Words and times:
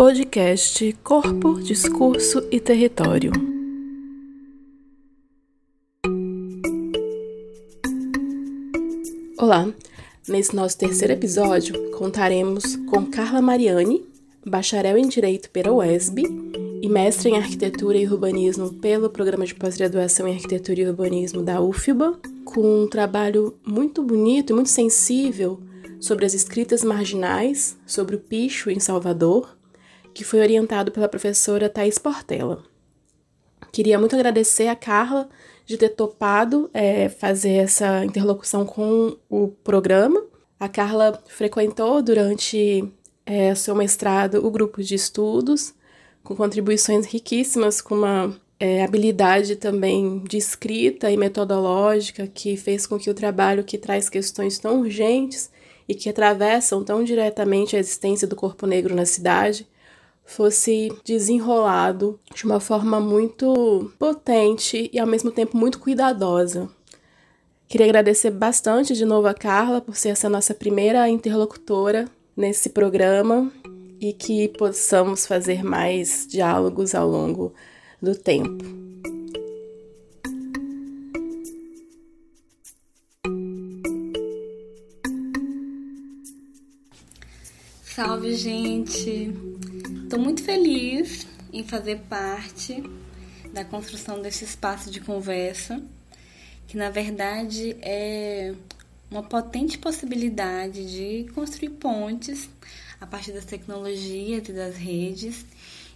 Podcast 0.00 0.94
Corpo, 1.04 1.60
Discurso 1.60 2.42
e 2.50 2.58
Território. 2.58 3.32
Olá, 9.38 9.70
nesse 10.26 10.56
nosso 10.56 10.78
terceiro 10.78 11.12
episódio 11.12 11.90
contaremos 11.90 12.76
com 12.88 13.04
Carla 13.10 13.42
Mariani, 13.42 14.02
bacharel 14.42 14.96
em 14.96 15.06
Direito 15.06 15.50
pela 15.50 15.70
UESB 15.70 16.22
e 16.80 16.88
mestre 16.88 17.28
em 17.28 17.36
Arquitetura 17.36 17.98
e 17.98 18.08
Urbanismo 18.08 18.72
pelo 18.72 19.10
Programa 19.10 19.44
de 19.44 19.54
Pós-Graduação 19.54 20.26
em 20.26 20.32
Arquitetura 20.32 20.80
e 20.80 20.86
Urbanismo 20.86 21.42
da 21.42 21.60
UFBA, 21.60 22.18
com 22.46 22.84
um 22.84 22.88
trabalho 22.88 23.54
muito 23.66 24.02
bonito 24.02 24.50
e 24.50 24.54
muito 24.54 24.70
sensível 24.70 25.60
sobre 26.00 26.24
as 26.24 26.32
escritas 26.32 26.82
marginais, 26.82 27.76
sobre 27.86 28.16
o 28.16 28.18
picho 28.18 28.70
em 28.70 28.80
Salvador, 28.80 29.59
que 30.20 30.24
foi 30.24 30.40
orientado 30.40 30.92
pela 30.92 31.08
professora 31.08 31.70
Thais 31.70 31.96
Portela. 31.96 32.62
Queria 33.72 33.98
muito 33.98 34.14
agradecer 34.14 34.68
a 34.68 34.76
Carla 34.76 35.30
de 35.64 35.78
ter 35.78 35.88
topado 35.88 36.68
é, 36.74 37.08
fazer 37.08 37.52
essa 37.52 38.04
interlocução 38.04 38.66
com 38.66 39.16
o 39.30 39.48
programa. 39.48 40.22
A 40.58 40.68
Carla 40.68 41.18
frequentou 41.26 42.02
durante 42.02 42.84
é, 43.24 43.54
seu 43.54 43.74
mestrado 43.74 44.46
o 44.46 44.50
grupo 44.50 44.82
de 44.82 44.94
estudos, 44.94 45.72
com 46.22 46.36
contribuições 46.36 47.06
riquíssimas, 47.06 47.80
com 47.80 47.94
uma 47.94 48.38
é, 48.58 48.84
habilidade 48.84 49.56
também 49.56 50.22
de 50.28 50.36
escrita 50.36 51.10
e 51.10 51.16
metodológica 51.16 52.26
que 52.26 52.58
fez 52.58 52.86
com 52.86 52.98
que 52.98 53.08
o 53.08 53.14
trabalho 53.14 53.64
que 53.64 53.78
traz 53.78 54.10
questões 54.10 54.58
tão 54.58 54.80
urgentes 54.80 55.50
e 55.88 55.94
que 55.94 56.10
atravessam 56.10 56.84
tão 56.84 57.02
diretamente 57.02 57.74
a 57.74 57.78
existência 57.78 58.28
do 58.28 58.36
corpo 58.36 58.66
negro 58.66 58.94
na 58.94 59.06
cidade 59.06 59.66
fosse 60.30 60.92
desenrolado 61.04 62.20
de 62.32 62.44
uma 62.44 62.60
forma 62.60 63.00
muito 63.00 63.90
potente 63.98 64.88
e 64.92 64.98
ao 64.98 65.06
mesmo 65.06 65.32
tempo 65.32 65.56
muito 65.56 65.80
cuidadosa. 65.80 66.68
Queria 67.68 67.86
agradecer 67.86 68.30
bastante 68.30 68.94
de 68.94 69.04
novo 69.04 69.26
a 69.26 69.34
Carla 69.34 69.80
por 69.80 69.96
ser 69.96 70.10
essa 70.10 70.28
nossa 70.28 70.54
primeira 70.54 71.08
interlocutora 71.08 72.08
nesse 72.36 72.70
programa 72.70 73.50
e 74.00 74.12
que 74.12 74.48
possamos 74.48 75.26
fazer 75.26 75.64
mais 75.64 76.26
diálogos 76.28 76.94
ao 76.94 77.08
longo 77.08 77.52
do 78.00 78.14
tempo. 78.14 78.64
Salve, 87.82 88.34
gente! 88.34 89.49
Estou 90.10 90.24
muito 90.24 90.42
feliz 90.42 91.24
em 91.52 91.62
fazer 91.62 92.00
parte 92.08 92.82
da 93.54 93.64
construção 93.64 94.20
desse 94.20 94.42
espaço 94.42 94.90
de 94.90 95.00
conversa, 95.00 95.80
que 96.66 96.76
na 96.76 96.90
verdade 96.90 97.76
é 97.80 98.52
uma 99.08 99.22
potente 99.22 99.78
possibilidade 99.78 100.84
de 100.84 101.30
construir 101.32 101.70
pontes 101.70 102.50
a 103.00 103.06
partir 103.06 103.30
das 103.30 103.44
tecnologias 103.44 104.48
e 104.48 104.52
das 104.52 104.76
redes, 104.76 105.46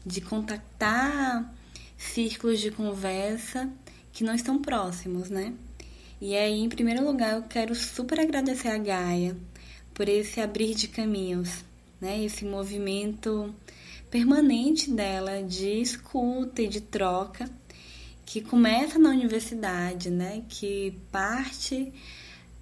de 0.06 0.21
contactar 0.21 1.53
círculos 1.99 2.61
de 2.61 2.71
conversa 2.71 3.69
que 4.12 4.23
não 4.23 4.37
estão 4.37 4.62
próximos, 4.62 5.28
né? 5.28 5.53
E 6.21 6.37
aí, 6.37 6.61
em 6.61 6.69
primeiro 6.69 7.05
lugar, 7.05 7.34
eu 7.34 7.43
quero 7.43 7.75
super 7.75 8.21
agradecer 8.21 8.69
a 8.69 8.78
Gaia 8.78 9.37
por 9.93 10.09
esse 10.09 10.41
abrir 10.41 10.77
de 10.77 10.87
caminhos, 10.87 11.65
né? 12.01 12.25
Esse 12.25 12.45
movimento 12.45 13.53
permanente 14.15 14.93
dela 14.93 15.43
de 15.43 15.81
escuta 15.81 16.62
e 16.62 16.69
de 16.69 16.81
troca 16.81 17.50
que 18.25 18.41
começa 18.41 18.97
na 18.97 19.11
universidade, 19.11 20.09
né? 20.09 20.44
Que 20.49 20.97
parte 21.11 21.93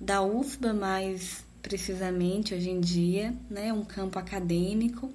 da 0.00 0.22
UFBA 0.22 0.72
mais 0.72 1.44
precisamente 1.60 2.54
hoje 2.54 2.70
em 2.70 2.80
dia, 2.80 3.34
né? 3.50 3.70
Um 3.70 3.84
campo 3.84 4.18
acadêmico, 4.18 5.12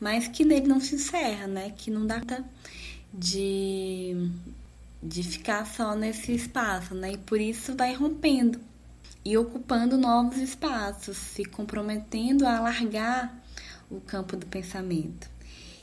mas 0.00 0.26
que 0.26 0.44
nele 0.44 0.66
não 0.66 0.80
se 0.80 0.96
encerra, 0.96 1.46
né? 1.46 1.70
Que 1.70 1.88
não 1.88 2.04
dá 2.04 2.20
de 3.14 4.28
de 5.00 5.22
ficar 5.22 5.64
só 5.68 5.94
nesse 5.94 6.32
espaço, 6.32 6.96
né? 6.96 7.12
E 7.12 7.18
por 7.18 7.40
isso 7.40 7.76
vai 7.76 7.94
rompendo 7.94 8.58
e 9.24 9.38
ocupando 9.38 9.96
novos 9.96 10.38
espaços, 10.38 11.16
se 11.16 11.44
comprometendo 11.44 12.44
a 12.44 12.56
alargar 12.56 13.32
o 13.88 14.00
campo 14.00 14.36
do 14.36 14.46
pensamento. 14.46 15.35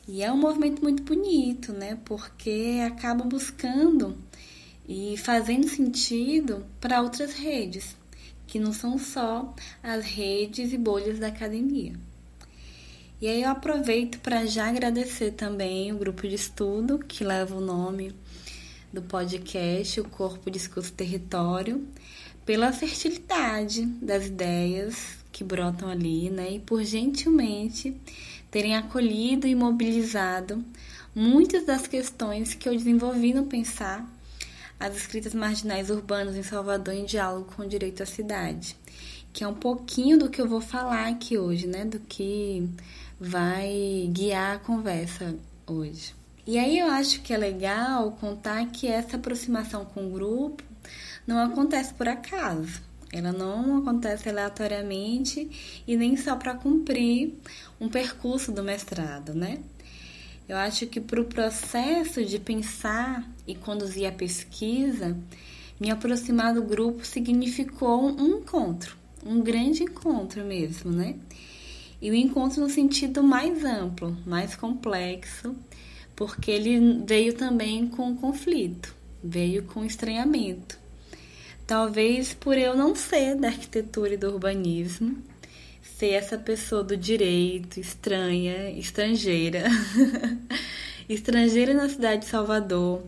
E 0.08 0.22
é 0.22 0.32
um 0.32 0.38
movimento 0.38 0.82
muito 0.82 1.02
bonito, 1.04 1.72
né? 1.72 1.98
Porque 2.04 2.82
acaba 2.86 3.24
buscando 3.24 4.18
e 4.88 5.16
fazendo 5.18 5.70
sentido 5.70 6.66
para 6.82 7.02
outras 7.02 7.34
redes, 7.34 7.96
que 8.46 8.60
não 8.60 8.74
são 8.74 8.98
só 9.00 9.56
as 9.82 10.04
redes 10.04 10.74
e 10.74 10.78
bolhas 10.78 11.20
da 11.20 11.28
academia. 11.28 11.94
E 13.22 13.28
aí 13.28 13.44
eu 13.44 13.50
aproveito 13.50 14.20
para 14.20 14.46
já 14.46 14.68
agradecer 14.68 15.32
também 15.32 15.94
o 15.94 15.98
grupo 15.98 16.28
de 16.28 16.36
estudo 16.36 17.00
que 17.00 17.24
leva 17.24 17.56
o 17.56 17.62
nome 17.62 18.14
do 18.92 19.02
podcast 19.02 20.02
O 20.02 20.10
Corpo 20.10 20.52
Discurso 20.52 20.92
Território, 20.92 21.88
pela 22.46 22.74
fertilidade 22.74 23.86
das 23.86 24.26
ideias 24.26 25.24
que 25.32 25.44
brotam 25.44 25.88
ali, 25.88 26.30
né? 26.30 26.52
E 26.52 26.60
por 26.60 26.84
gentilmente 26.84 27.96
terem 28.54 28.78
acolhido 28.78 29.48
e 29.48 29.56
mobilizado 29.56 30.64
muitas 31.16 31.66
das 31.66 31.88
questões 31.88 32.54
que 32.54 32.70
eu 32.70 32.78
desenvolvi 32.78 33.34
no 33.34 33.48
pensar 33.48 34.08
as 34.80 34.96
escritas 34.96 35.34
marginais 35.34 35.90
urbanas 35.90 36.36
em 36.36 36.44
Salvador 36.44 36.94
em 36.94 37.04
diálogo 37.04 37.52
com 37.56 37.64
o 37.64 37.68
direito 37.68 38.04
à 38.04 38.06
cidade, 38.06 38.78
que 39.34 39.44
é 39.44 39.48
um 39.48 39.56
pouquinho 39.56 40.20
do 40.20 40.30
que 40.30 40.40
eu 40.40 40.48
vou 40.48 40.62
falar 40.62 41.08
aqui 41.08 41.36
hoje, 41.36 41.66
né? 41.66 41.84
Do 41.84 42.00
que 42.02 42.70
vai 43.20 44.08
guiar 44.12 44.58
a 44.58 44.60
conversa 44.60 45.36
hoje. 45.66 46.14
E 46.46 46.60
aí 46.60 46.78
eu 46.78 46.86
acho 46.92 47.22
que 47.22 47.34
é 47.34 47.38
legal 47.38 48.12
contar 48.22 48.64
que 48.68 48.86
essa 48.86 49.16
aproximação 49.16 49.84
com 49.84 50.06
o 50.06 50.12
grupo 50.12 50.64
não 51.26 51.40
acontece 51.40 51.92
por 51.96 52.08
acaso. 52.08 52.80
Ela 53.14 53.32
não 53.32 53.78
acontece 53.78 54.28
aleatoriamente 54.28 55.48
e 55.88 55.96
nem 55.96 56.18
só 56.18 56.36
para 56.36 56.56
cumprir 56.56 57.32
um 57.80 57.88
percurso 57.88 58.52
do 58.52 58.64
mestrado, 58.64 59.36
né? 59.36 59.60
Eu 60.50 60.58
acho 60.58 60.88
que 60.88 61.00
para 61.00 61.22
o 61.22 61.26
processo 61.26 62.26
de 62.26 62.40
pensar 62.40 63.24
e 63.48 63.54
conduzir 63.54 64.08
a 64.08 64.12
pesquisa, 64.12 65.16
me 65.80 65.92
aproximar 65.92 66.56
do 66.56 66.64
grupo 66.64 67.06
significou 67.06 68.04
um 68.04 68.40
encontro, 68.40 68.98
um 69.24 69.42
grande 69.42 69.84
encontro 69.84 70.44
mesmo, 70.44 70.92
né? 70.92 71.16
E 72.02 72.10
o 72.10 72.16
encontro 72.16 72.62
no 72.62 72.70
sentido 72.70 73.22
mais 73.22 73.64
amplo, 73.64 74.18
mais 74.26 74.56
complexo, 74.56 75.56
porque 76.16 76.50
ele 76.50 77.04
veio 77.06 77.36
também 77.36 77.88
com 77.88 78.16
conflito, 78.16 78.94
veio 79.24 79.64
com 79.66 79.86
estranhamento. 79.86 80.83
Talvez 81.74 82.36
por 82.36 82.56
eu 82.56 82.78
não 82.78 82.94
ser 82.94 83.34
da 83.34 83.48
arquitetura 83.48 84.14
e 84.14 84.18
do 84.18 84.28
urbanismo, 84.28 85.18
ser 85.98 86.12
essa 86.12 86.38
pessoa 86.38 86.84
do 86.84 86.96
direito, 86.96 87.80
estranha, 87.80 88.70
estrangeira. 88.70 89.64
estrangeira 91.10 91.74
na 91.74 91.90
cidade 91.90 92.22
de 92.22 92.28
Salvador, 92.28 93.02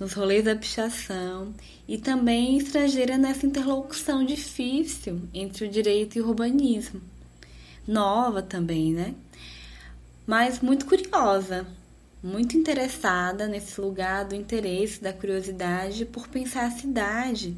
nos 0.00 0.12
rolês 0.12 0.44
da 0.44 0.56
pichação 0.56 1.54
e 1.86 1.98
também 1.98 2.58
estrangeira 2.58 3.16
nessa 3.16 3.46
interlocução 3.46 4.24
difícil 4.24 5.20
entre 5.32 5.66
o 5.66 5.70
direito 5.70 6.18
e 6.18 6.20
o 6.20 6.26
urbanismo. 6.26 7.00
Nova 7.86 8.42
também, 8.42 8.92
né? 8.92 9.14
Mas 10.26 10.58
muito 10.58 10.84
curiosa, 10.84 11.64
muito 12.20 12.56
interessada 12.56 13.46
nesse 13.46 13.80
lugar 13.80 14.24
do 14.24 14.34
interesse, 14.34 15.00
da 15.00 15.12
curiosidade 15.12 16.04
por 16.04 16.26
pensar 16.26 16.66
a 16.66 16.72
cidade 16.72 17.56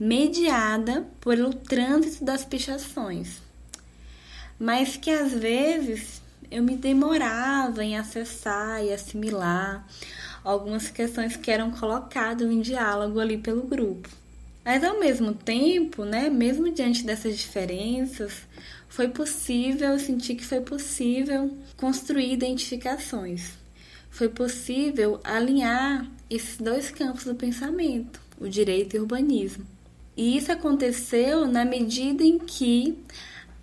mediada 0.00 1.06
pelo 1.20 1.52
trânsito 1.52 2.24
das 2.24 2.42
pichações, 2.42 3.42
mas 4.58 4.96
que 4.96 5.10
às 5.10 5.30
vezes 5.32 6.22
eu 6.50 6.62
me 6.62 6.74
demorava 6.74 7.84
em 7.84 7.98
acessar 7.98 8.82
e 8.82 8.94
assimilar 8.94 9.86
algumas 10.42 10.88
questões 10.88 11.36
que 11.36 11.50
eram 11.50 11.70
colocadas 11.70 12.50
em 12.50 12.62
diálogo 12.62 13.20
ali 13.20 13.36
pelo 13.36 13.64
grupo. 13.64 14.08
Mas 14.64 14.82
ao 14.82 14.98
mesmo 14.98 15.34
tempo, 15.34 16.02
né, 16.06 16.30
mesmo 16.30 16.72
diante 16.72 17.04
dessas 17.04 17.36
diferenças, 17.36 18.32
foi 18.88 19.08
possível, 19.08 19.90
eu 19.90 19.98
senti 19.98 20.34
que 20.34 20.46
foi 20.46 20.62
possível 20.62 21.54
construir 21.76 22.32
identificações. 22.32 23.52
Foi 24.10 24.30
possível 24.30 25.20
alinhar 25.22 26.10
esses 26.30 26.56
dois 26.56 26.90
campos 26.90 27.24
do 27.24 27.34
pensamento, 27.34 28.18
o 28.40 28.48
direito 28.48 28.96
e 28.96 28.98
o 28.98 29.02
urbanismo. 29.02 29.66
E 30.16 30.36
isso 30.36 30.52
aconteceu 30.52 31.46
na 31.46 31.64
medida 31.64 32.22
em 32.22 32.38
que 32.38 32.98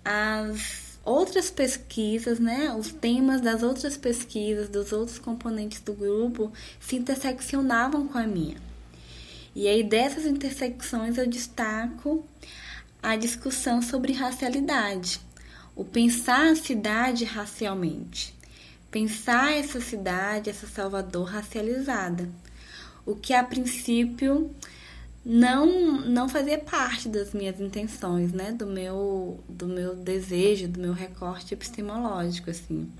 as 0.04 0.98
outras 1.04 1.50
pesquisas, 1.50 2.38
né, 2.38 2.74
os 2.74 2.92
temas 2.92 3.40
das 3.40 3.62
outras 3.62 3.96
pesquisas, 3.96 4.68
dos 4.68 4.92
outros 4.92 5.18
componentes 5.18 5.80
do 5.80 5.94
grupo 5.94 6.52
se 6.80 6.96
interseccionavam 6.96 8.06
com 8.08 8.18
a 8.18 8.26
minha. 8.26 8.56
E 9.54 9.66
aí 9.66 9.82
dessas 9.82 10.26
intersecções 10.26 11.16
eu 11.16 11.26
destaco 11.26 12.24
a 13.02 13.16
discussão 13.16 13.80
sobre 13.80 14.12
racialidade, 14.12 15.20
o 15.74 15.84
pensar 15.84 16.50
a 16.50 16.56
cidade 16.56 17.24
racialmente, 17.24 18.34
pensar 18.90 19.52
essa 19.52 19.80
cidade, 19.80 20.50
essa 20.50 20.66
Salvador 20.66 21.28
racializada, 21.28 22.28
o 23.06 23.14
que 23.14 23.32
a 23.32 23.42
princípio 23.42 24.50
não 25.24 26.00
não 26.06 26.28
fazia 26.28 26.58
parte 26.58 27.08
das 27.08 27.32
minhas 27.32 27.60
intenções, 27.60 28.32
né, 28.32 28.52
do 28.52 28.66
meu 28.66 29.40
do 29.48 29.66
meu 29.66 29.94
desejo, 29.94 30.68
do 30.68 30.80
meu 30.80 30.92
recorte 30.92 31.54
epistemológico, 31.54 32.50
assim. 32.50 32.90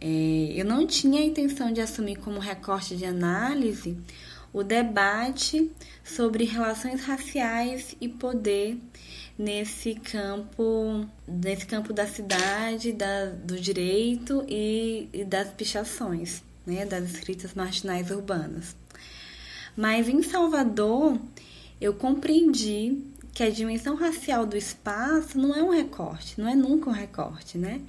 É, 0.00 0.52
eu 0.56 0.64
não 0.64 0.86
tinha 0.86 1.20
a 1.20 1.24
intenção 1.24 1.72
de 1.72 1.80
assumir 1.80 2.16
como 2.16 2.40
recorte 2.40 2.96
de 2.96 3.04
análise 3.04 3.96
o 4.52 4.62
debate 4.62 5.70
sobre 6.04 6.44
relações 6.44 7.02
raciais 7.02 7.96
e 8.00 8.08
poder 8.08 8.78
nesse 9.38 9.94
campo 9.94 11.06
nesse 11.26 11.66
campo 11.66 11.92
da 11.92 12.06
cidade, 12.06 12.92
da, 12.92 13.26
do 13.26 13.58
direito 13.58 14.44
e, 14.48 15.08
e 15.12 15.24
das 15.24 15.48
pichações, 15.52 16.42
né, 16.66 16.84
das 16.84 17.04
escritas 17.10 17.54
marginais 17.54 18.10
urbanas. 18.10 18.76
Mas 19.76 20.08
em 20.08 20.22
Salvador, 20.22 21.18
eu 21.80 21.94
compreendi 21.94 22.98
que 23.32 23.42
a 23.42 23.50
dimensão 23.50 23.96
racial 23.96 24.44
do 24.44 24.56
espaço 24.56 25.38
não 25.38 25.54
é 25.54 25.62
um 25.62 25.70
recorte, 25.70 26.38
não 26.40 26.48
é 26.48 26.54
nunca 26.54 26.90
um 26.90 26.92
recorte, 26.92 27.56
né? 27.56 27.80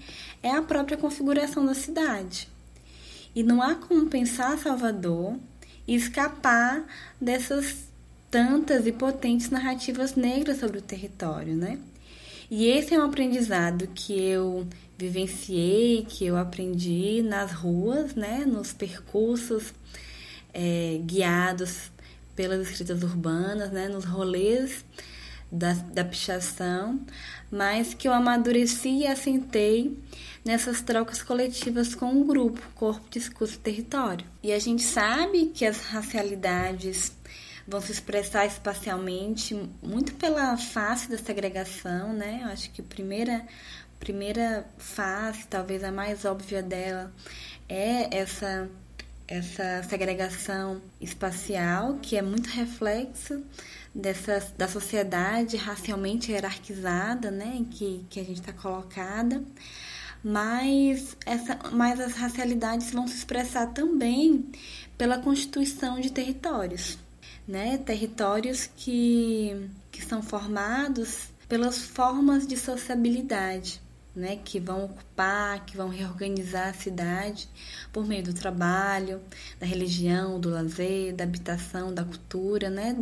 É 0.42 0.52
a 0.52 0.62
própria 0.62 0.98
configuração 0.98 1.66
da 1.66 1.74
cidade. 1.74 2.48
E 3.36 3.44
não 3.44 3.62
há 3.62 3.76
como 3.76 4.08
pensar 4.08 4.58
Salvador 4.58 5.36
e 5.88 5.96
escapar 5.96 6.86
dessas 7.20 7.88
tantas 8.32 8.88
e 8.88 8.92
potentes 8.92 9.50
narrativas 9.50 10.16
negras 10.16 10.60
sobre 10.60 10.78
o 10.78 10.82
território, 10.82 11.54
né? 11.56 11.78
E 12.50 12.66
esse 12.68 12.94
é 12.94 13.00
um 13.00 13.06
aprendizado 13.06 13.88
que 13.94 14.14
eu 14.14 14.66
vivenciei, 14.98 16.06
que 16.08 16.26
eu 16.26 16.38
aprendi 16.38 17.22
nas 17.22 17.52
ruas, 17.52 18.16
né? 18.16 18.46
Nos 18.46 18.72
percursos 18.72 19.74
é, 20.54 21.00
guiados 21.04 21.92
pelas 22.36 22.68
escritas 22.68 23.04
urbanas, 23.04 23.72
né, 23.72 23.88
nos 23.88 24.06
rolês 24.06 24.84
da, 25.52 25.74
da 25.74 26.04
pichação, 26.04 27.00
mas 27.52 27.94
que 27.94 28.08
eu 28.08 28.14
amadureci 28.14 28.90
e 28.90 29.08
assentei 29.08 29.98
nessas 30.44 30.82
trocas 30.82 31.22
coletivas 31.22 31.96
com 31.96 32.20
o 32.20 32.26
grupo, 32.26 32.62
corpo, 32.76 33.06
discurso 33.10 33.56
e 33.56 33.60
território. 33.60 34.26
E 34.42 34.52
a 34.52 34.60
gente 34.60 34.82
sabe 34.82 35.52
que 35.54 35.66
as 35.66 35.80
racialidades 35.82 37.14
vão 37.68 37.80
se 37.80 37.92
expressar 37.92 38.46
espacialmente 38.46 39.56
muito 39.82 40.14
pela 40.16 40.58
face 40.58 41.10
da 41.10 41.18
segregação, 41.18 42.12
né? 42.12 42.42
Eu 42.44 42.50
acho 42.50 42.72
que 42.72 42.82
a 42.82 42.84
primeira, 42.84 43.46
primeira 44.00 44.66
face, 44.78 45.48
talvez 45.48 45.84
a 45.84 45.92
mais 45.92 46.26
óbvia 46.26 46.62
dela, 46.62 47.12
é 47.70 48.18
essa 48.18 48.70
essa 49.28 49.84
segregação 49.84 50.82
espacial, 51.00 52.00
que 52.02 52.18
é 52.18 52.22
muito 52.22 52.48
reflexo 52.50 53.44
dessa, 53.94 54.40
da 54.58 54.68
sociedade 54.68 55.56
racialmente 55.58 56.32
hierarquizada, 56.32 57.32
né, 57.32 57.54
em 57.56 57.64
que, 57.64 58.06
que 58.10 58.20
a 58.20 58.24
gente 58.24 58.40
está 58.40 58.52
colocada, 58.52 59.44
mas, 60.24 61.18
essa, 61.26 61.60
mas 61.72 62.00
as 62.00 62.14
racialidades 62.14 62.92
vão 62.92 63.08
se 63.08 63.16
expressar 63.16 63.68
também 63.68 64.50
pela 64.98 65.20
constituição 65.20 66.00
de 66.00 66.12
territórios, 66.12 66.98
né, 67.48 67.78
territórios 67.78 68.70
que, 68.76 69.70
que 69.92 70.04
são 70.04 70.22
formados 70.22 71.28
pelas 71.48 71.80
formas 71.80 72.48
de 72.48 72.56
sociabilidade, 72.58 73.82
né, 74.16 74.40
que 74.44 74.60
vão 74.60 74.86
ocupar, 74.86 75.66
que 75.66 75.76
vão 75.76 75.90
reorganizar 75.90 76.70
a 76.70 76.74
cidade 76.74 77.50
por 77.92 78.06
meio 78.06 78.24
do 78.24 78.34
trabalho, 78.34 79.22
da 79.60 79.66
religião, 79.66 80.40
do 80.40 80.50
lazer, 80.50 81.16
da 81.16 81.24
habitação, 81.24 81.94
da 81.94 82.04
cultura, 82.04 82.70
né, 82.70 82.96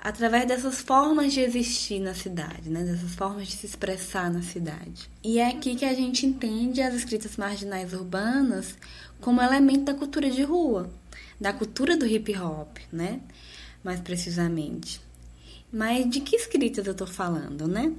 através 0.00 0.46
dessas 0.46 0.80
formas 0.80 1.32
de 1.32 1.40
existir 1.40 1.98
na 1.98 2.14
cidade, 2.14 2.68
né, 2.70 2.84
dessas 2.84 3.14
formas 3.14 3.48
de 3.48 3.56
se 3.56 3.66
expressar 3.66 4.30
na 4.30 4.42
cidade. 4.42 5.10
E 5.22 5.38
é 5.38 5.48
aqui 5.48 5.74
que 5.74 5.84
a 5.84 5.94
gente 5.94 6.26
entende 6.26 6.80
as 6.80 6.94
escritas 6.94 7.36
marginais 7.36 7.92
urbanas 7.92 8.76
como 9.20 9.40
elemento 9.40 9.84
da 9.84 9.94
cultura 9.94 10.30
de 10.30 10.42
rua, 10.42 10.90
da 11.40 11.52
cultura 11.52 11.96
do 11.96 12.06
hip 12.06 12.36
hop, 12.36 12.76
né, 12.92 13.20
mais 13.82 13.98
precisamente. 14.00 15.00
Mas 15.72 16.08
de 16.08 16.20
que 16.20 16.36
escritas 16.36 16.86
eu 16.86 16.92
estou 16.92 17.06
falando, 17.06 17.66
né? 17.66 17.92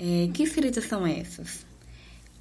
É, 0.00 0.30
que 0.32 0.44
escritas 0.44 0.84
são 0.84 1.06
essas? 1.06 1.66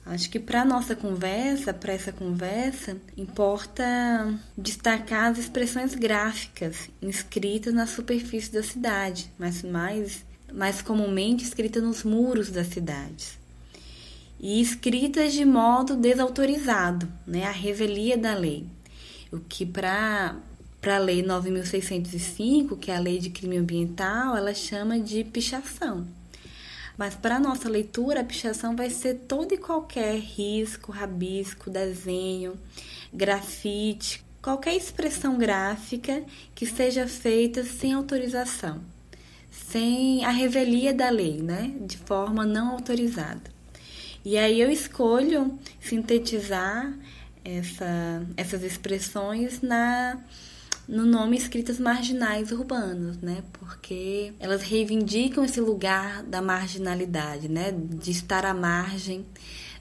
Acho 0.05 0.29
que 0.29 0.39
para 0.39 0.63
nossa 0.63 0.95
conversa, 0.95 1.73
para 1.73 1.91
essa 1.91 2.11
conversa, 2.11 2.97
importa 3.17 4.33
destacar 4.57 5.31
as 5.31 5.37
expressões 5.37 5.93
gráficas 5.93 6.89
inscritas 7.01 7.73
na 7.73 7.85
superfície 7.85 8.51
da 8.51 8.63
cidade, 8.63 9.29
mas 9.37 9.61
mais, 9.61 10.25
mais 10.53 10.81
comumente 10.81 11.43
escritas 11.43 11.83
nos 11.83 12.03
muros 12.03 12.49
das 12.49 12.67
cidades. 12.67 13.37
E 14.39 14.61
escritas 14.61 15.33
de 15.33 15.43
modo 15.43 15.97
desautorizado, 15.97 17.11
né, 17.27 17.43
a 17.43 17.51
revelia 17.51 18.17
da 18.17 18.33
lei. 18.33 18.65
O 19.31 19.39
que 19.39 19.65
para 19.65 20.37
para 20.81 20.95
a 20.95 20.99
lei 20.99 21.21
9605, 21.21 22.77
que 22.77 22.89
é 22.89 22.95
a 22.95 23.01
lei 23.01 23.19
de 23.19 23.29
crime 23.29 23.57
ambiental, 23.57 24.37
ela 24.37 24.53
chama 24.53 24.97
de 24.97 25.25
pichação. 25.25 26.07
Mas 26.99 27.15
para 27.15 27.39
nossa 27.39 27.69
leitura, 27.69 28.19
a 28.19 28.25
pichação 28.25 28.75
vai 28.75 28.89
ser 28.89 29.19
todo 29.19 29.53
e 29.53 29.57
qualquer 29.57 30.19
risco, 30.19 30.91
rabisco, 30.91 31.69
desenho, 31.69 32.59
grafite, 33.13 34.21
qualquer 34.41 34.75
expressão 34.75 35.37
gráfica 35.37 36.21
que 36.53 36.65
seja 36.65 37.07
feita 37.07 37.63
sem 37.63 37.93
autorização, 37.93 38.81
sem 39.49 40.25
a 40.25 40.29
revelia 40.29 40.93
da 40.93 41.09
lei, 41.09 41.41
né? 41.41 41.73
De 41.79 41.95
forma 41.95 42.45
não 42.45 42.73
autorizada. 42.73 43.49
E 44.25 44.37
aí 44.37 44.59
eu 44.59 44.69
escolho 44.69 45.57
sintetizar 45.79 46.93
essa, 47.45 48.27
essas 48.35 48.61
expressões 48.61 49.61
na 49.61 50.19
no 50.89 51.05
nome 51.05 51.37
escritas 51.37 51.79
marginais 51.79 52.51
urbanas, 52.51 53.17
né? 53.17 53.43
Porque 53.53 54.33
elas 54.39 54.63
reivindicam 54.63 55.45
esse 55.45 55.61
lugar 55.61 56.23
da 56.23 56.41
marginalidade, 56.41 57.47
né? 57.47 57.71
De 57.71 58.09
estar 58.09 58.43
à 58.43 58.55
margem 58.55 59.23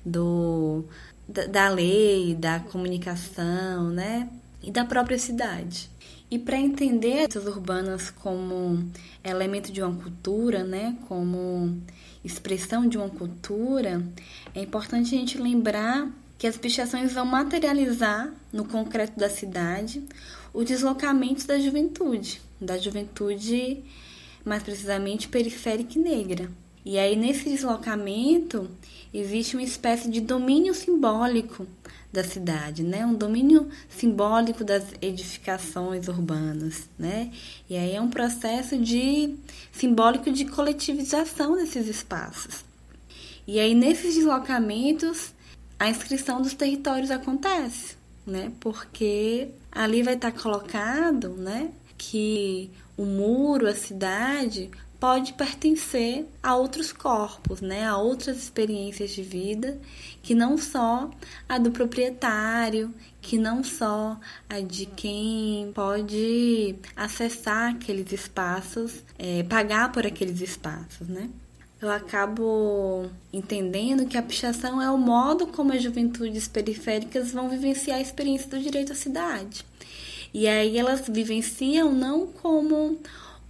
do 0.04 0.84
da, 1.26 1.46
da 1.46 1.68
lei, 1.70 2.34
da 2.34 2.60
comunicação, 2.60 3.88
né? 3.88 4.28
E 4.62 4.70
da 4.70 4.84
própria 4.84 5.18
cidade. 5.18 5.90
E 6.30 6.38
para 6.38 6.58
entender 6.58 7.26
essas 7.26 7.46
urbanas 7.46 8.10
como 8.10 8.86
elemento 9.24 9.72
de 9.72 9.80
uma 9.80 9.94
cultura, 9.96 10.62
né, 10.62 10.94
como 11.08 11.74
expressão 12.22 12.86
de 12.86 12.98
uma 12.98 13.08
cultura, 13.08 14.04
é 14.54 14.60
importante 14.60 15.14
a 15.14 15.18
gente 15.18 15.38
lembrar 15.38 16.10
que 16.36 16.46
as 16.46 16.58
pichações 16.58 17.14
vão 17.14 17.24
materializar 17.24 18.30
no 18.52 18.66
concreto 18.66 19.18
da 19.18 19.30
cidade 19.30 20.02
o 20.52 20.64
deslocamento 20.64 21.46
da 21.46 21.58
juventude, 21.58 22.40
da 22.60 22.78
juventude 22.78 23.82
mais 24.44 24.62
precisamente 24.62 25.28
periférica 25.28 25.98
e 25.98 26.02
negra. 26.02 26.50
E 26.84 26.98
aí 26.98 27.16
nesse 27.16 27.50
deslocamento 27.50 28.70
existe 29.12 29.56
uma 29.56 29.62
espécie 29.62 30.10
de 30.10 30.20
domínio 30.20 30.72
simbólico 30.72 31.66
da 32.12 32.24
cidade, 32.24 32.82
né? 32.82 33.04
Um 33.04 33.14
domínio 33.14 33.68
simbólico 33.88 34.64
das 34.64 34.84
edificações 35.02 36.08
urbanas, 36.08 36.88
né? 36.98 37.30
E 37.68 37.76
aí 37.76 37.94
é 37.94 38.00
um 38.00 38.08
processo 38.08 38.78
de 38.78 39.36
simbólico 39.70 40.30
de 40.30 40.46
coletivização 40.46 41.56
desses 41.56 41.86
espaços. 41.86 42.64
E 43.46 43.60
aí 43.60 43.74
nesses 43.74 44.14
deslocamentos 44.14 45.32
a 45.78 45.88
inscrição 45.88 46.40
dos 46.40 46.54
territórios 46.54 47.10
acontece, 47.10 47.96
né? 48.26 48.50
Porque 48.58 49.48
ali 49.78 50.02
vai 50.02 50.14
estar 50.14 50.32
colocado, 50.32 51.28
né, 51.36 51.70
que 51.96 52.68
o 52.96 53.04
muro, 53.04 53.68
a 53.68 53.74
cidade 53.74 54.68
pode 54.98 55.34
pertencer 55.34 56.26
a 56.42 56.56
outros 56.56 56.90
corpos, 56.90 57.60
né, 57.60 57.86
a 57.86 57.96
outras 57.96 58.38
experiências 58.38 59.10
de 59.10 59.22
vida 59.22 59.80
que 60.20 60.34
não 60.34 60.58
só 60.58 61.08
a 61.48 61.58
do 61.58 61.70
proprietário, 61.70 62.92
que 63.22 63.38
não 63.38 63.62
só 63.62 64.18
a 64.50 64.58
de 64.58 64.84
quem 64.84 65.70
pode 65.72 66.74
acessar 66.96 67.70
aqueles 67.76 68.10
espaços, 68.10 69.04
é, 69.16 69.44
pagar 69.44 69.92
por 69.92 70.04
aqueles 70.04 70.40
espaços, 70.40 71.06
né? 71.06 71.30
Eu 71.80 71.90
acabo 71.90 73.08
entendendo 73.32 74.06
que 74.06 74.16
a 74.16 74.22
pichação 74.22 74.82
é 74.82 74.90
o 74.90 74.98
modo 74.98 75.46
como 75.46 75.72
as 75.72 75.82
juventudes 75.82 76.48
periféricas 76.48 77.30
vão 77.30 77.48
vivenciar 77.48 77.98
a 77.98 78.02
experiência 78.02 78.48
do 78.48 78.58
direito 78.58 78.92
à 78.92 78.96
cidade. 78.96 79.64
E 80.34 80.48
aí 80.48 80.76
elas 80.76 81.06
vivenciam 81.08 81.92
não 81.92 82.26
como 82.26 82.98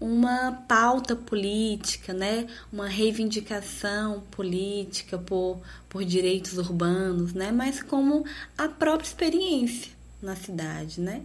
uma 0.00 0.52
pauta 0.68 1.16
política, 1.16 2.12
né? 2.12 2.46
uma 2.72 2.86
reivindicação 2.86 4.22
política 4.30 5.18
por, 5.18 5.58
por 5.88 6.04
direitos 6.04 6.56
urbanos, 6.58 7.32
né? 7.32 7.50
mas 7.50 7.82
como 7.82 8.24
a 8.56 8.68
própria 8.68 9.06
experiência 9.06 9.90
na 10.22 10.36
cidade, 10.36 11.00
né? 11.00 11.22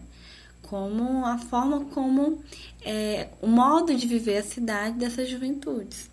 como 0.64 1.26
a 1.26 1.38
forma 1.38 1.86
como 1.86 2.42
é, 2.82 3.28
o 3.42 3.48
modo 3.48 3.94
de 3.94 4.08
viver 4.08 4.38
a 4.38 4.44
cidade 4.44 4.98
dessas 4.98 5.30
juventudes. 5.30 6.13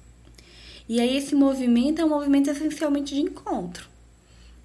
E 0.91 1.01
aí 1.01 1.17
esse 1.17 1.37
movimento 1.37 2.01
é 2.01 2.05
um 2.05 2.09
movimento 2.09 2.51
essencialmente 2.51 3.15
de 3.15 3.21
encontro, 3.21 3.89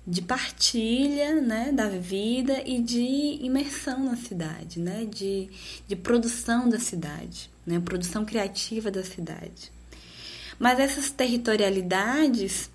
de 0.08 0.24
partilha, 0.24 1.39
né, 1.39 1.72
da 1.72 1.88
vida 1.88 2.63
e 2.65 2.82
de 2.82 3.38
imersão 3.46 4.03
na 4.03 4.15
cidade, 4.15 4.79
né, 4.79 5.05
de, 5.05 5.48
de 5.88 5.96
produção 5.96 6.67
da 6.67 6.79
cidade, 6.79 7.51
né, 7.63 7.79
produção 7.79 8.25
criativa 8.25 8.89
da 8.89 9.03
cidade. 9.03 9.72
Mas 10.58 10.79
essas 10.79 11.12
territorialidades 11.12 12.72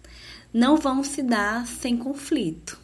não 0.54 0.76
vão 0.76 1.02
se 1.02 1.21
dar 1.21 1.66
sem 1.66 1.97
conflito. 1.97 2.79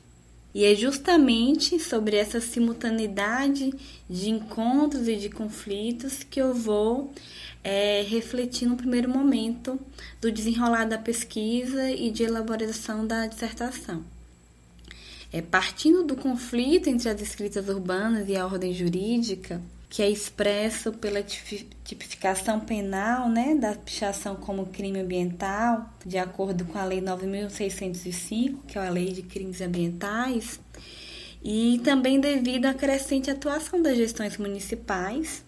E 0.56 0.64
é 0.64 0.74
justamente 0.74 1.78
sobre 1.78 2.16
essa 2.16 2.40
simultaneidade 2.40 3.74
de 4.08 4.30
encontros 4.30 5.06
e 5.06 5.14
de 5.14 5.28
conflitos 5.28 6.24
que 6.24 6.40
eu 6.40 6.54
vou 6.54 7.12
é, 7.62 8.00
refletir 8.08 8.66
no 8.66 8.74
primeiro 8.74 9.06
momento 9.06 9.78
do 10.18 10.32
desenrolar 10.32 10.86
da 10.86 10.96
pesquisa 10.96 11.90
e 11.90 12.10
de 12.10 12.22
elaboração 12.22 13.06
da 13.06 13.26
dissertação. 13.26 14.02
É, 15.30 15.42
partindo 15.42 16.02
do 16.02 16.16
conflito 16.16 16.88
entre 16.88 17.10
as 17.10 17.20
escritas 17.20 17.68
urbanas 17.68 18.26
e 18.26 18.34
a 18.34 18.46
ordem 18.46 18.72
jurídica, 18.72 19.60
que 19.88 20.02
é 20.02 20.10
expresso 20.10 20.92
pela 20.92 21.22
tipificação 21.22 22.60
penal 22.60 23.28
né, 23.28 23.54
da 23.54 23.74
pichação 23.74 24.36
como 24.36 24.66
crime 24.66 25.00
ambiental, 25.00 25.88
de 26.04 26.18
acordo 26.18 26.64
com 26.64 26.78
a 26.78 26.84
Lei 26.84 27.00
9.605, 27.00 28.58
que 28.66 28.78
é 28.78 28.86
a 28.86 28.90
Lei 28.90 29.12
de 29.12 29.22
Crimes 29.22 29.60
Ambientais, 29.60 30.60
e 31.42 31.80
também 31.84 32.18
devido 32.18 32.66
à 32.66 32.74
crescente 32.74 33.30
atuação 33.30 33.80
das 33.80 33.96
gestões 33.96 34.36
municipais 34.36 35.44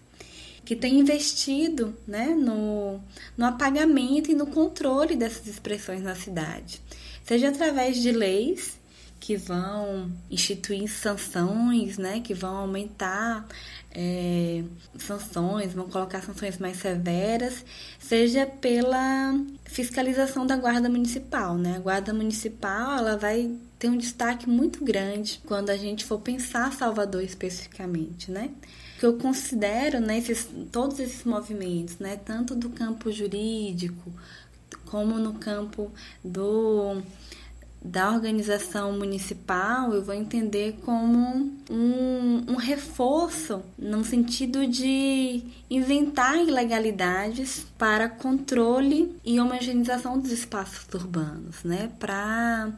que 0.63 0.75
tem 0.75 0.99
investido 0.99 1.97
né, 2.07 2.27
no, 2.27 2.99
no 3.35 3.45
apagamento 3.45 4.31
e 4.31 4.35
no 4.35 4.47
controle 4.47 5.15
dessas 5.15 5.47
expressões 5.47 6.01
na 6.01 6.15
cidade, 6.15 6.79
seja 7.23 7.49
através 7.49 7.97
de 7.97 8.11
leis 8.11 8.78
que 9.19 9.35
vão 9.35 10.11
instituir 10.29 10.89
sanções, 10.89 11.97
né, 11.97 12.19
que 12.21 12.33
vão 12.33 12.55
aumentar 12.55 13.45
é, 13.91 14.63
sanções, 14.97 15.73
vão 15.73 15.89
colocar 15.89 16.21
sanções 16.21 16.57
mais 16.57 16.77
severas, 16.77 17.65
seja 17.99 18.45
pela 18.45 19.33
fiscalização 19.65 20.45
da 20.47 20.55
guarda 20.55 20.89
municipal, 20.89 21.57
né? 21.57 21.75
A 21.77 21.79
guarda 21.79 22.13
municipal 22.13 22.99
ela 22.99 23.17
vai 23.17 23.51
ter 23.77 23.89
um 23.89 23.97
destaque 23.97 24.47
muito 24.47 24.83
grande 24.83 25.41
quando 25.45 25.69
a 25.69 25.77
gente 25.77 26.05
for 26.05 26.19
pensar 26.19 26.71
Salvador 26.73 27.23
especificamente, 27.23 28.31
né? 28.31 28.51
que 28.99 29.05
eu 29.05 29.17
considero 29.17 30.01
né, 30.01 30.17
esses, 30.17 30.49
todos 30.73 30.99
esses 30.99 31.23
movimentos, 31.23 31.99
né, 31.99 32.17
tanto 32.17 32.53
do 32.53 32.69
campo 32.69 33.09
jurídico 33.09 34.11
como 34.85 35.17
no 35.17 35.35
campo 35.35 35.89
do 36.21 37.01
da 37.81 38.11
organização 38.11 38.91
municipal, 38.91 39.93
eu 39.93 40.03
vou 40.03 40.13
entender 40.13 40.79
como 40.83 41.51
um, 41.69 42.45
um 42.47 42.55
reforço 42.55 43.61
no 43.77 44.03
sentido 44.03 44.67
de 44.67 45.43
inventar 45.69 46.37
ilegalidades 46.37 47.65
para 47.77 48.09
controle 48.09 49.15
e 49.23 49.39
homogeneização 49.39 50.19
dos 50.19 50.31
espaços 50.31 50.85
urbanos, 50.93 51.63
né? 51.63 51.89
Para 51.97 52.69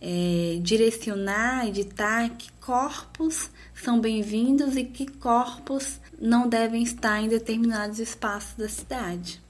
é, 0.00 0.58
direcionar, 0.62 1.66
editar 1.66 2.28
que 2.30 2.52
corpos 2.60 3.50
são 3.74 3.98
bem-vindos 3.98 4.76
e 4.76 4.84
que 4.84 5.06
corpos 5.06 5.98
não 6.20 6.48
devem 6.48 6.82
estar 6.82 7.20
em 7.20 7.28
determinados 7.28 7.98
espaços 7.98 8.54
da 8.56 8.68
cidade. 8.68 9.40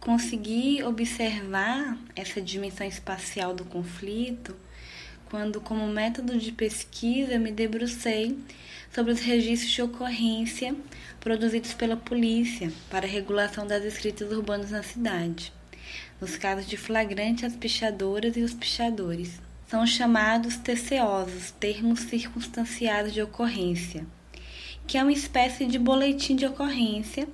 Consegui 0.00 0.82
observar 0.82 1.98
essa 2.14 2.40
dimensão 2.40 2.86
espacial 2.86 3.52
do 3.52 3.64
conflito 3.64 4.56
quando, 5.28 5.60
como 5.60 5.86
método 5.88 6.38
de 6.38 6.52
pesquisa, 6.52 7.38
me 7.38 7.52
debrucei 7.52 8.38
sobre 8.94 9.12
os 9.12 9.20
registros 9.20 9.72
de 9.72 9.82
ocorrência 9.82 10.74
produzidos 11.20 11.74
pela 11.74 11.96
polícia 11.96 12.72
para 12.90 13.06
a 13.06 13.10
regulação 13.10 13.66
das 13.66 13.84
escritas 13.84 14.30
urbanas 14.32 14.70
na 14.70 14.82
cidade, 14.82 15.52
nos 16.20 16.36
casos 16.36 16.66
de 16.66 16.76
flagrante 16.76 17.44
as 17.44 17.54
pichadoras 17.54 18.36
e 18.36 18.40
os 18.40 18.54
pichadores. 18.54 19.40
São 19.66 19.86
chamados 19.86 20.56
TCOs, 20.56 21.50
termos 21.60 22.00
circunstanciados 22.00 23.12
de 23.12 23.20
ocorrência, 23.20 24.06
que 24.86 24.96
é 24.96 25.02
uma 25.02 25.12
espécie 25.12 25.66
de 25.66 25.78
boletim 25.78 26.34
de 26.34 26.46
ocorrência 26.46 27.28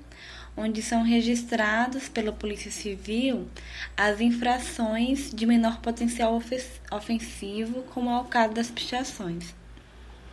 onde 0.56 0.82
são 0.82 1.02
registrados 1.02 2.08
pela 2.08 2.32
Polícia 2.32 2.70
Civil 2.70 3.48
as 3.96 4.20
infrações 4.20 5.30
de 5.32 5.46
menor 5.46 5.80
potencial 5.80 6.40
ofensivo, 6.90 7.82
como 7.94 8.10
é 8.10 8.18
o 8.18 8.24
caso 8.24 8.54
das 8.54 8.70
pichações. 8.70 9.54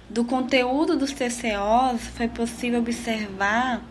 Do 0.09 0.25
conteúdo 0.25 0.97
dos 0.97 1.11
TCOs 1.11 2.07
foi 2.15 2.27
possível 2.27 2.79
observar 2.79 3.83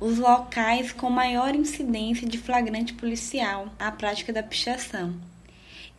os 0.00 0.18
locais 0.18 0.92
com 0.92 1.08
maior 1.08 1.54
incidência 1.54 2.26
de 2.26 2.38
flagrante 2.38 2.92
policial 2.94 3.72
à 3.78 3.92
prática 3.92 4.32
da 4.32 4.42
pichação 4.42 5.14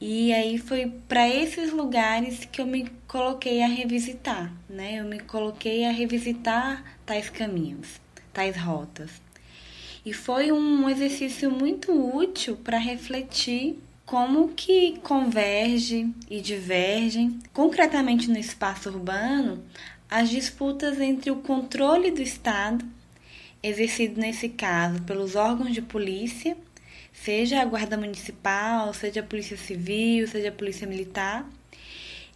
e 0.06 0.34
aí 0.34 0.58
foi 0.58 0.92
para 1.08 1.30
esses 1.30 1.72
lugares 1.72 2.44
que 2.44 2.60
eu 2.60 2.65
me 2.65 2.89
coloquei 3.08 3.63
a 3.63 3.68
revisitar, 3.68 4.51
né? 4.68 5.00
Eu 5.00 5.06
me 5.06 5.18
coloquei 5.18 5.86
a 5.86 5.92
revisitar 5.92 6.84
tais 7.06 7.30
caminhos, 7.30 8.01
tais 8.34 8.58
rotas. 8.58 9.23
E 10.05 10.12
foi 10.12 10.51
um 10.51 10.89
exercício 10.89 11.50
muito 11.50 11.91
útil 11.91 12.57
para 12.57 12.77
refletir 12.77 13.79
como 14.05 14.50
que 14.50 15.00
converge 15.01 16.13
e 16.29 16.41
divergem, 16.41 17.39
concretamente 17.53 18.29
no 18.29 18.38
espaço 18.38 18.89
urbano, 18.89 19.63
as 20.10 20.29
disputas 20.29 21.00
entre 21.00 21.31
o 21.31 21.38
controle 21.38 22.12
do 22.12 22.22
Estado, 22.22 22.86
exercido 23.63 24.19
nesse 24.19 24.50
caso 24.50 25.01
pelos 25.03 25.36
órgãos 25.36 25.74
de 25.74 25.81
polícia, 25.81 26.57
seja 27.13 27.62
a 27.62 27.65
Guarda 27.65 27.95
Municipal, 27.95 28.93
seja 28.93 29.22
a 29.22 29.24
Polícia 29.24 29.55
Civil, 29.55 30.27
seja 30.27 30.50
a 30.50 30.51
Polícia 30.51 30.86
Militar, 30.86 31.50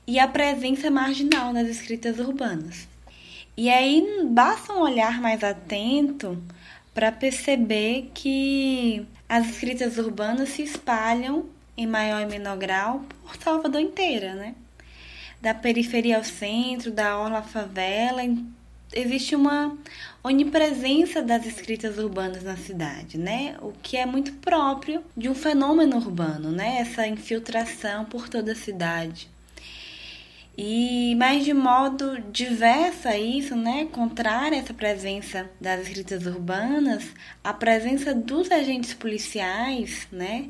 e 0.08 0.18
a 0.20 0.28
presença 0.28 0.90
marginal 0.90 1.52
nas 1.52 1.68
escritas 1.68 2.18
urbanas. 2.18 2.88
E 3.58 3.70
aí 3.70 4.26
basta 4.30 4.72
um 4.72 4.80
olhar 4.80 5.20
mais 5.20 5.44
atento 5.44 6.42
para 6.98 7.12
perceber 7.12 8.10
que 8.12 9.06
as 9.30 9.48
escritas 9.48 10.00
urbanas 10.00 10.50
se 10.50 10.64
espalham 10.64 11.46
em 11.78 11.86
maior 11.86 12.24
e 12.24 12.26
menor 12.26 12.58
grau 12.58 13.06
por 13.22 13.36
Salvador 13.36 13.80
inteira, 13.82 14.34
né? 14.34 14.56
Da 15.40 15.54
periferia 15.54 16.18
ao 16.18 16.24
centro, 16.24 16.90
da 16.90 17.16
orla 17.20 17.38
à 17.38 17.44
favela, 17.44 18.24
existe 18.92 19.36
uma 19.36 19.78
onipresença 20.24 21.22
das 21.22 21.46
escritas 21.46 22.00
urbanas 22.00 22.42
na 22.42 22.58
cidade, 22.58 23.20
né? 23.20 23.56
O 23.62 23.74
que 23.74 23.96
é 23.96 24.08
muito 24.08 24.34
próprio 24.34 25.04
de 25.16 25.30
um 25.30 25.36
fenômeno 25.36 25.98
urbano, 25.98 26.50
né? 26.52 26.80
Essa 26.80 27.06
infiltração 27.06 28.06
por 28.06 28.28
toda 28.28 28.54
a 28.54 28.56
cidade. 28.56 29.30
E 30.58 31.14
mais 31.16 31.46
de 31.46 31.54
modo 31.54 32.20
diverso 32.32 33.08
a 33.08 33.16
isso, 33.16 33.56
né, 33.56 33.86
contrário 33.92 34.58
a 34.58 34.60
essa 34.60 34.74
presença 34.74 35.48
das 35.62 35.82
escritas 35.82 36.26
urbanas, 36.26 37.04
a 37.44 37.54
presença 37.54 38.12
dos 38.16 38.52
agentes 38.52 38.92
policiais, 38.92 40.08
né, 40.12 40.50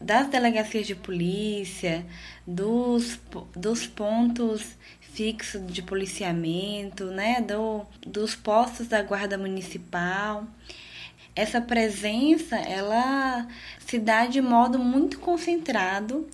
das 0.00 0.28
delegacias 0.28 0.86
de 0.86 0.94
polícia, 0.94 2.06
dos, 2.46 3.18
dos 3.56 3.88
pontos 3.88 4.78
fixo 5.00 5.58
de 5.58 5.82
policiamento, 5.82 7.06
né, 7.06 7.40
do, 7.40 7.84
dos 8.06 8.36
postos 8.36 8.86
da 8.86 9.02
guarda 9.02 9.36
municipal. 9.36 10.46
Essa 11.34 11.60
presença, 11.60 12.56
ela 12.56 13.48
se 13.84 13.98
dá 13.98 14.26
de 14.26 14.40
modo 14.40 14.78
muito 14.78 15.18
concentrado 15.18 16.28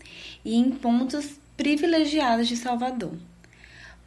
e 0.45 0.55
em 0.57 0.71
pontos 0.71 1.39
privilegiados 1.57 2.49
de 2.49 2.57
Salvador. 2.57 3.15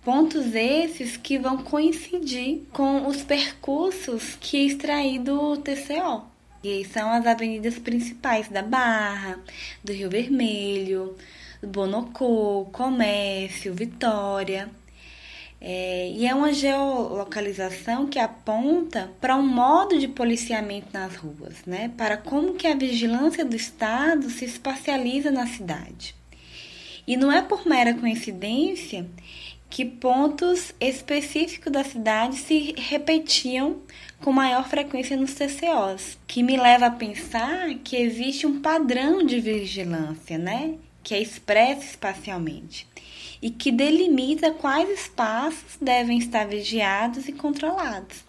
Pontos 0.03 0.55
esses 0.55 1.17
que 1.17 1.37
vão 1.37 1.57
coincidir 1.57 2.61
com 2.71 3.07
os 3.07 3.21
percursos 3.21 4.37
que 4.39 4.65
extraí 4.65 5.19
do 5.19 5.57
TCO. 5.57 6.25
E 6.63 6.85
são 6.85 7.09
as 7.09 7.25
avenidas 7.25 7.77
principais 7.79 8.49
da 8.49 8.61
Barra, 8.61 9.39
do 9.83 9.93
Rio 9.93 10.09
Vermelho, 10.09 11.15
do 11.61 11.67
Bonocô, 11.67 12.67
Comércio, 12.71 13.73
Vitória. 13.73 14.69
É, 15.61 16.09
e 16.11 16.25
é 16.25 16.33
uma 16.33 16.53
geolocalização 16.53 18.07
que 18.07 18.17
aponta 18.17 19.11
para 19.19 19.35
um 19.35 19.45
modo 19.45 19.99
de 19.99 20.07
policiamento 20.07 20.87
nas 20.93 21.15
ruas, 21.15 21.65
né? 21.65 21.91
para 21.97 22.15
como 22.15 22.53
que 22.53 22.65
a 22.65 22.75
vigilância 22.75 23.43
do 23.43 23.55
Estado 23.55 24.29
se 24.29 24.45
espacializa 24.45 25.29
na 25.31 25.45
cidade. 25.45 26.18
E 27.09 27.17
não 27.17 27.31
é 27.31 27.41
por 27.41 27.65
mera 27.65 27.91
coincidência 27.95 29.09
que 29.67 29.83
pontos 29.83 30.75
específicos 30.79 31.71
da 31.71 31.83
cidade 31.83 32.35
se 32.35 32.75
repetiam 32.77 33.77
com 34.21 34.31
maior 34.31 34.69
frequência 34.69 35.17
nos 35.17 35.33
TCOs, 35.33 36.19
que 36.27 36.43
me 36.43 36.55
leva 36.55 36.85
a 36.85 36.91
pensar 36.91 37.73
que 37.83 37.95
existe 37.95 38.45
um 38.45 38.61
padrão 38.61 39.25
de 39.25 39.39
vigilância, 39.39 40.37
né? 40.37 40.75
Que 41.01 41.15
é 41.15 41.19
expresso 41.19 41.81
espacialmente 41.81 42.85
e 43.41 43.49
que 43.49 43.71
delimita 43.71 44.51
quais 44.51 44.87
espaços 44.91 45.79
devem 45.81 46.19
estar 46.19 46.45
vigiados 46.45 47.27
e 47.27 47.31
controlados. 47.31 48.28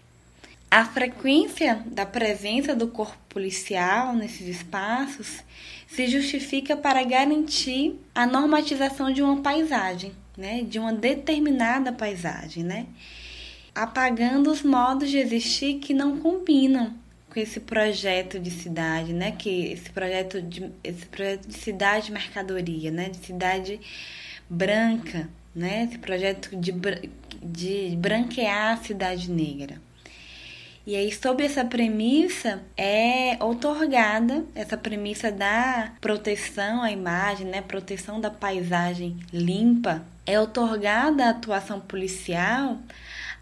A 0.72 0.84
frequência 0.84 1.82
da 1.84 2.06
presença 2.06 2.76
do 2.76 2.86
corpo 2.86 3.18
policial 3.28 4.14
nesses 4.14 4.46
espaços 4.46 5.42
se 5.88 6.06
justifica 6.06 6.76
para 6.76 7.02
garantir 7.02 7.98
a 8.14 8.24
normatização 8.24 9.12
de 9.12 9.20
uma 9.20 9.42
paisagem, 9.42 10.12
né, 10.38 10.62
de 10.62 10.78
uma 10.78 10.92
determinada 10.92 11.92
paisagem, 11.92 12.62
né, 12.62 12.86
apagando 13.74 14.48
os 14.48 14.62
modos 14.62 15.10
de 15.10 15.18
existir 15.18 15.80
que 15.80 15.92
não 15.92 16.20
combinam 16.20 16.94
com 17.28 17.40
esse 17.40 17.58
projeto 17.58 18.38
de 18.38 18.52
cidade, 18.52 19.12
né, 19.12 19.32
que 19.32 19.72
esse 19.72 19.90
projeto 19.90 20.40
de 20.40 20.70
esse 20.84 21.04
projeto 21.06 21.48
de 21.48 21.54
cidade 21.54 22.12
mercadoria, 22.12 22.92
né, 22.92 23.08
de 23.08 23.18
cidade 23.26 23.80
branca, 24.48 25.28
né, 25.52 25.88
esse 25.88 25.98
projeto 25.98 26.56
de 26.56 26.72
de 27.42 27.96
branquear 27.96 28.74
a 28.74 28.76
cidade 28.84 29.30
negra. 29.30 29.80
E 30.90 30.96
aí, 30.96 31.12
sob 31.12 31.44
essa 31.44 31.64
premissa, 31.64 32.60
é 32.76 33.38
otorgada 33.40 34.44
essa 34.56 34.76
premissa 34.76 35.30
da 35.30 35.92
proteção 36.00 36.82
à 36.82 36.90
imagem, 36.90 37.46
né, 37.46 37.62
proteção 37.62 38.20
da 38.20 38.28
paisagem 38.28 39.16
limpa, 39.32 40.04
é 40.26 40.40
otorgada 40.40 41.26
à 41.26 41.30
atuação 41.30 41.78
policial 41.78 42.76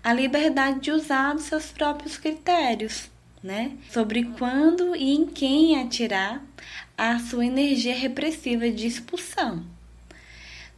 a 0.05 0.13
liberdade 0.13 0.81
de 0.81 0.91
usar 0.91 1.35
os 1.35 1.45
seus 1.45 1.71
próprios 1.73 2.19
critérios, 2.19 3.09
né, 3.43 3.73
sobre 3.91 4.25
quando 4.25 4.95
e 4.95 5.15
em 5.15 5.25
quem 5.25 5.81
atirar 5.81 6.45
a 6.99 7.19
sua 7.19 7.47
energia 7.47 7.95
repressiva 7.95 8.69
de 8.71 8.87
expulsão. 8.87 9.65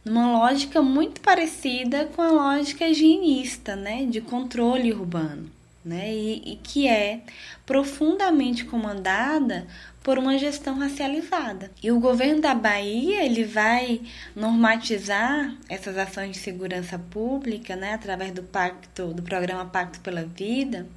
Numa 0.05 0.31
lógica 0.31 0.81
muito 0.81 1.19
parecida 1.19 2.05
com 2.15 2.21
a 2.21 2.31
lógica 2.31 2.87
higienista, 2.87 3.75
né, 3.75 4.05
de 4.05 4.21
controle 4.21 4.93
urbano 4.93 5.51
né? 5.83 6.13
E, 6.13 6.53
e 6.53 6.55
que 6.57 6.87
é 6.87 7.21
profundamente 7.65 8.65
comandada 8.65 9.67
por 10.03 10.17
uma 10.17 10.37
gestão 10.37 10.79
racializada. 10.79 11.71
E 11.81 11.91
o 11.91 11.99
governo 11.99 12.41
da 12.41 12.55
Bahia 12.55 13.23
ele 13.23 13.43
vai 13.43 14.01
normatizar 14.35 15.55
essas 15.69 15.97
ações 15.97 16.31
de 16.31 16.37
segurança 16.39 16.97
pública, 16.97 17.75
né, 17.75 17.93
através 17.93 18.31
do 18.31 18.43
pacto, 18.43 19.13
do 19.13 19.21
programa 19.21 19.65
Pacto 19.65 19.99
pela 19.99 20.23
Vida. 20.25 20.87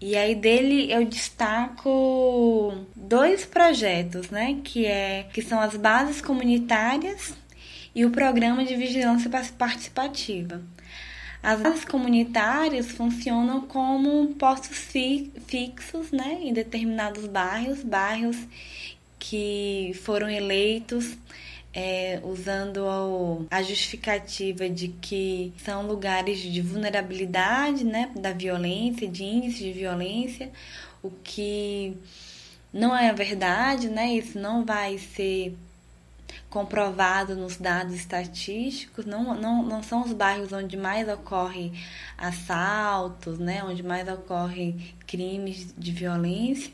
E 0.00 0.16
aí 0.16 0.34
dele 0.34 0.92
eu 0.92 1.04
destaco 1.04 2.86
dois 2.94 3.44
projetos, 3.44 4.30
né, 4.30 4.60
que 4.64 4.86
é 4.86 5.28
que 5.32 5.42
são 5.42 5.60
as 5.60 5.76
bases 5.76 6.20
comunitárias 6.20 7.34
e 7.94 8.04
o 8.04 8.10
programa 8.10 8.64
de 8.64 8.74
vigilância 8.74 9.30
participativa. 9.58 10.62
As 11.42 11.60
áreas 11.60 11.84
comunitárias 11.84 12.92
funcionam 12.92 13.62
como 13.62 14.28
postos 14.34 14.78
fi 14.78 15.32
fixos 15.46 16.12
né, 16.12 16.38
em 16.40 16.52
determinados 16.52 17.26
bairros, 17.26 17.82
bairros 17.82 18.36
que 19.18 19.92
foram 20.04 20.28
eleitos 20.28 21.16
é, 21.74 22.20
usando 22.22 23.46
a 23.50 23.62
justificativa 23.62 24.68
de 24.68 24.88
que 24.88 25.52
são 25.64 25.86
lugares 25.86 26.38
de 26.38 26.60
vulnerabilidade 26.60 27.82
né, 27.84 28.10
da 28.14 28.32
violência, 28.32 29.08
de 29.08 29.24
índice 29.24 29.64
de 29.64 29.72
violência, 29.72 30.50
o 31.02 31.10
que 31.10 31.96
não 32.72 32.96
é 32.96 33.10
a 33.10 33.12
verdade, 33.12 33.88
né? 33.88 34.14
Isso 34.14 34.38
não 34.38 34.64
vai 34.64 34.98
ser 34.98 35.54
comprovado 36.48 37.34
nos 37.34 37.56
dados 37.56 37.94
estatísticos, 37.94 39.06
não, 39.06 39.34
não, 39.34 39.62
não 39.62 39.82
são 39.82 40.02
os 40.02 40.12
bairros 40.12 40.52
onde 40.52 40.76
mais 40.76 41.08
ocorre 41.08 41.72
assaltos, 42.16 43.38
né, 43.38 43.62
onde 43.64 43.82
mais 43.82 44.08
ocorre 44.08 44.94
crimes 45.06 45.74
de 45.76 45.92
violência, 45.92 46.72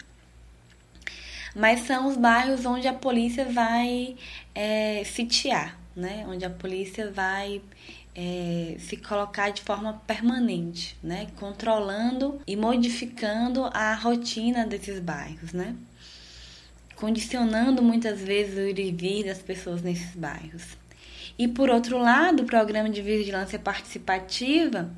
mas 1.55 1.81
são 1.81 2.09
os 2.09 2.17
bairros 2.17 2.65
onde 2.67 2.89
a 2.89 2.93
polícia 2.93 3.45
vai 3.47 4.17
é, 4.55 5.03
sitiar, 5.05 5.79
né, 5.95 6.25
onde 6.29 6.45
a 6.45 6.51
polícia 6.51 7.11
vai 7.11 7.63
é, 8.15 8.77
se 8.79 8.97
colocar 8.97 9.51
de 9.51 9.63
forma 9.63 10.03
permanente, 10.07 10.97
né, 11.03 11.29
controlando 11.37 12.41
e 12.47 12.57
modificando 12.57 13.65
a 13.73 13.95
rotina 13.95 14.67
desses 14.67 15.01
bairros, 15.01 15.53
né 15.53 15.77
condicionando 16.99 17.81
muitas 17.81 18.21
vezes 18.21 18.57
o 18.57 18.61
ir 18.61 18.79
e 18.79 18.91
vir 18.91 19.25
das 19.25 19.39
pessoas 19.39 19.83
nesses 19.83 20.15
bairros. 20.17 20.77
E 21.39 21.47
por 21.47 21.71
outro 21.71 21.97
lado, 21.97 22.43
o 22.43 22.47
programa 22.47 22.91
de 22.91 23.01
vigilância 23.01 23.59
participativa, 23.59 24.91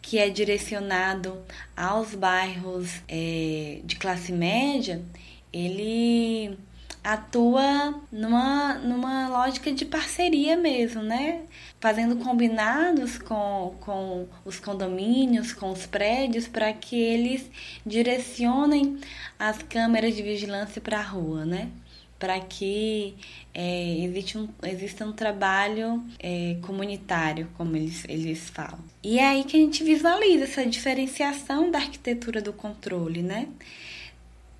que 0.00 0.18
é 0.18 0.30
direcionado 0.30 1.42
aos 1.76 2.14
bairros 2.14 2.88
é, 3.08 3.80
de 3.84 3.96
classe 3.96 4.32
média, 4.32 5.02
ele 5.52 6.56
atua 7.02 8.00
numa, 8.12 8.74
numa 8.74 9.28
lógica 9.28 9.72
de 9.72 9.84
parceria 9.84 10.56
mesmo, 10.56 11.02
né? 11.02 11.42
Fazendo 11.82 12.16
combinados 12.16 13.18
com, 13.18 13.74
com 13.80 14.26
os 14.44 14.58
condomínios, 14.58 15.52
com 15.52 15.70
os 15.70 15.84
prédios, 15.84 16.46
para 16.46 16.72
que 16.72 16.96
eles 16.96 17.50
direcionem 17.84 18.98
as 19.38 19.58
câmeras 19.64 20.14
de 20.14 20.22
vigilância 20.22 20.80
para 20.80 21.00
a 21.00 21.02
rua, 21.02 21.44
né? 21.44 21.68
Para 22.20 22.38
que 22.38 23.16
é, 23.52 23.98
existe 23.98 24.38
um, 24.38 24.48
exista 24.62 25.04
um 25.04 25.12
trabalho 25.12 26.02
é, 26.20 26.56
comunitário, 26.62 27.48
como 27.58 27.76
eles, 27.76 28.04
eles 28.08 28.48
falam. 28.48 28.78
E 29.02 29.18
é 29.18 29.26
aí 29.26 29.42
que 29.42 29.56
a 29.56 29.60
gente 29.60 29.82
visualiza 29.82 30.44
essa 30.44 30.64
diferenciação 30.64 31.68
da 31.68 31.78
arquitetura 31.78 32.40
do 32.40 32.52
controle, 32.52 33.22
né? 33.22 33.48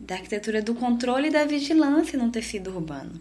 da 0.03 0.17
arquitetura 0.17 0.61
do 0.61 0.75
controle 0.75 1.29
e 1.29 1.31
da 1.31 1.45
vigilância 1.45 2.19
no 2.19 2.31
tecido 2.31 2.75
urbano. 2.75 3.21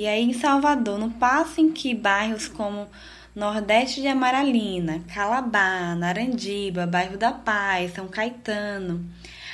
E 0.00 0.06
aí 0.06 0.22
em 0.22 0.32
Salvador, 0.32 0.98
no 0.98 1.10
passo 1.10 1.60
em 1.60 1.70
que 1.70 1.94
bairros 1.94 2.48
como 2.48 2.88
Nordeste 3.36 4.00
de 4.00 4.08
Amaralina, 4.08 5.04
Calabá, 5.12 5.94
Narandiba, 5.94 6.86
Bairro 6.86 7.18
da 7.18 7.32
Paz, 7.32 7.92
São 7.92 8.08
Caetano, 8.08 9.04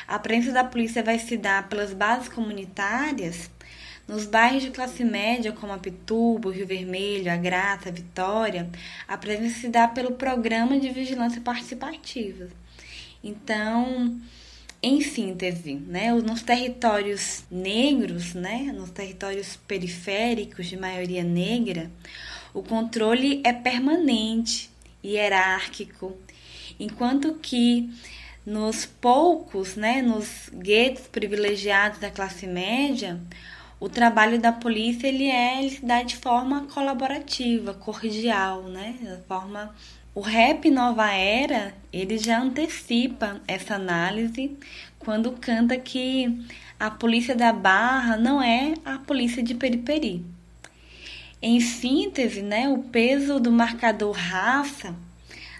a 0.06 0.20
presença 0.20 0.52
da 0.52 0.62
polícia 0.62 1.02
vai 1.02 1.18
se 1.18 1.36
dar 1.36 1.68
pelas 1.68 1.92
bases 1.92 2.28
comunitárias, 2.28 3.50
nos 4.06 4.24
bairros 4.24 4.62
de 4.62 4.70
classe 4.70 5.02
média, 5.02 5.50
como 5.50 5.72
a 5.72 5.78
Pituba, 5.78 6.52
Rio 6.52 6.64
Vermelho, 6.64 7.32
a 7.32 7.36
Graça, 7.36 7.90
Vitória, 7.90 8.70
a 9.08 9.18
presença 9.18 9.62
se 9.62 9.68
dá 9.68 9.88
pelo 9.88 10.12
programa 10.12 10.78
de 10.78 10.90
vigilância 10.90 11.40
participativa. 11.40 12.46
Então, 13.20 14.16
em 14.82 15.00
síntese, 15.00 15.74
né, 15.74 16.12
nos 16.12 16.42
territórios 16.42 17.44
negros, 17.50 18.34
né, 18.34 18.72
nos 18.74 18.90
territórios 18.90 19.56
periféricos 19.66 20.66
de 20.66 20.76
maioria 20.76 21.24
negra, 21.24 21.90
o 22.54 22.62
controle 22.62 23.40
é 23.44 23.52
permanente, 23.52 24.70
hierárquico, 25.04 26.16
enquanto 26.78 27.34
que 27.34 27.90
nos 28.44 28.86
poucos, 28.86 29.74
né, 29.74 30.00
nos 30.02 30.48
guetos 30.52 31.06
privilegiados 31.08 31.98
da 31.98 32.10
classe 32.10 32.46
média, 32.46 33.20
o 33.78 33.88
trabalho 33.88 34.40
da 34.40 34.52
polícia 34.52 35.06
ele 35.06 35.26
é 35.26 35.60
ele 35.60 35.70
se 35.70 35.84
dá 35.84 36.02
de 36.02 36.16
forma 36.16 36.66
colaborativa, 36.72 37.74
cordial, 37.74 38.62
né, 38.62 38.96
de 39.00 39.26
forma 39.26 39.74
o 40.16 40.22
rap 40.22 40.70
Nova 40.70 41.12
Era, 41.12 41.74
ele 41.92 42.16
já 42.16 42.40
antecipa 42.40 43.38
essa 43.46 43.74
análise 43.74 44.56
quando 44.98 45.32
canta 45.32 45.76
que 45.76 46.42
a 46.80 46.90
polícia 46.90 47.36
da 47.36 47.52
Barra 47.52 48.16
não 48.16 48.40
é 48.40 48.72
a 48.82 48.96
polícia 48.96 49.42
de 49.42 49.54
Periperi. 49.54 50.24
Em 51.42 51.60
síntese, 51.60 52.40
né, 52.40 52.66
o 52.66 52.78
peso 52.78 53.38
do 53.38 53.52
marcador 53.52 54.12
raça 54.12 54.96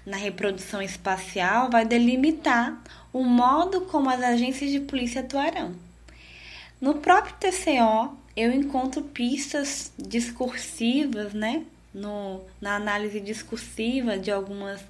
na 0.07 0.17
reprodução 0.17 0.81
espacial 0.81 1.69
vai 1.69 1.85
delimitar 1.85 2.83
o 3.13 3.23
modo 3.25 3.83
como 3.83 4.09
as 4.09 4.23
agências 4.23 4.71
de 4.71 4.81
polícia 4.81 5.21
atuarão. 5.21 5.75
No 6.81 6.95
próprio 6.95 7.35
TCO, 7.39 8.17
eu 8.35 8.51
encontro 8.53 9.03
pistas 9.03 9.93
discursivas, 9.99 11.35
né? 11.35 11.67
No, 11.97 12.43
na 12.61 12.77
análise 12.77 13.19
discursiva 13.21 14.19
de 14.19 14.31
algumas 14.31 14.83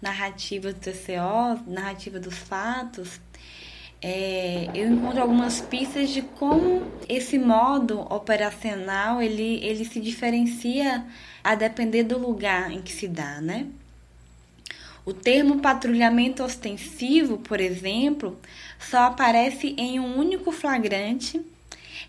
narrativas 0.00 0.74
do 0.74 0.80
TCO, 0.80 1.68
narrativa 1.68 2.20
dos 2.20 2.38
fatos, 2.38 3.20
é, 4.00 4.68
eu 4.74 4.88
encontro 4.88 5.22
algumas 5.22 5.60
pistas 5.60 6.10
de 6.10 6.22
como 6.22 6.82
esse 7.08 7.38
modo 7.38 8.00
operacional 8.12 9.20
ele, 9.20 9.64
ele 9.64 9.84
se 9.84 10.00
diferencia 10.00 11.04
a 11.42 11.54
depender 11.54 12.04
do 12.04 12.18
lugar 12.18 12.70
em 12.72 12.80
que 12.80 12.92
se 12.92 13.06
dá, 13.06 13.40
né? 13.40 13.66
O 15.04 15.12
termo 15.12 15.60
patrulhamento 15.60 16.44
ostensivo, 16.44 17.38
por 17.38 17.60
exemplo, 17.60 18.38
só 18.78 19.04
aparece 19.04 19.74
em 19.76 19.98
um 19.98 20.16
único 20.16 20.52
flagrante 20.52 21.40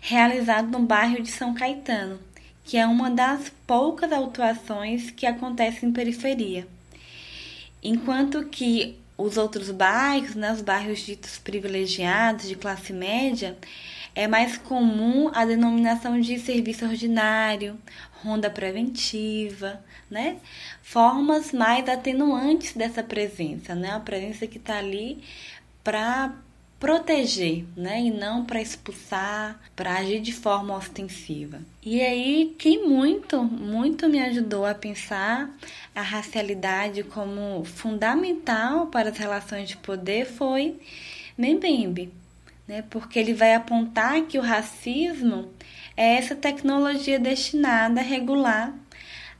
realizado 0.00 0.70
no 0.70 0.80
bairro 0.86 1.20
de 1.20 1.30
São 1.30 1.54
Caetano, 1.54 2.20
que 2.64 2.76
é 2.76 2.86
uma 2.86 3.10
das 3.10 3.50
poucas 3.66 4.10
autuações 4.12 5.10
que 5.10 5.26
acontecem 5.26 5.88
em 5.88 5.92
periferia. 5.92 6.66
Enquanto 7.82 8.46
que 8.46 8.96
os 9.16 9.36
outros 9.36 9.70
bairros, 9.70 10.34
né, 10.34 10.52
os 10.52 10.62
bairros 10.62 11.00
ditos 11.00 11.38
privilegiados 11.38 12.48
de 12.48 12.56
classe 12.56 12.92
média, 12.92 13.56
é 14.14 14.26
mais 14.26 14.56
comum 14.56 15.30
a 15.34 15.44
denominação 15.44 16.20
de 16.20 16.38
serviço 16.38 16.84
ordinário, 16.84 17.78
ronda 18.22 18.48
preventiva, 18.48 19.84
né? 20.10 20.36
Formas 20.82 21.52
mais 21.52 21.88
atenuantes 21.88 22.72
dessa 22.74 23.02
presença, 23.02 23.74
né? 23.74 23.90
A 23.90 24.00
presença 24.00 24.46
que 24.46 24.58
está 24.58 24.78
ali 24.78 25.22
para 25.82 26.32
proteger, 26.84 27.64
né? 27.74 27.98
E 27.98 28.10
não 28.10 28.44
para 28.44 28.60
expulsar, 28.60 29.58
para 29.74 29.94
agir 29.94 30.20
de 30.20 30.34
forma 30.34 30.76
ostensiva. 30.76 31.62
E 31.82 32.02
aí, 32.02 32.54
quem 32.58 32.86
muito, 32.86 33.42
muito 33.42 34.06
me 34.06 34.20
ajudou 34.20 34.66
a 34.66 34.74
pensar 34.74 35.50
a 35.94 36.02
racialidade 36.02 37.02
como 37.02 37.64
fundamental 37.64 38.88
para 38.88 39.08
as 39.08 39.16
relações 39.16 39.66
de 39.66 39.78
poder 39.78 40.26
foi 40.26 40.78
Mbembe, 41.38 42.12
né? 42.68 42.84
Porque 42.90 43.18
ele 43.18 43.32
vai 43.32 43.54
apontar 43.54 44.20
que 44.26 44.38
o 44.38 44.42
racismo 44.42 45.50
é 45.96 46.16
essa 46.16 46.36
tecnologia 46.36 47.18
destinada 47.18 48.02
a 48.02 48.04
regular 48.04 48.74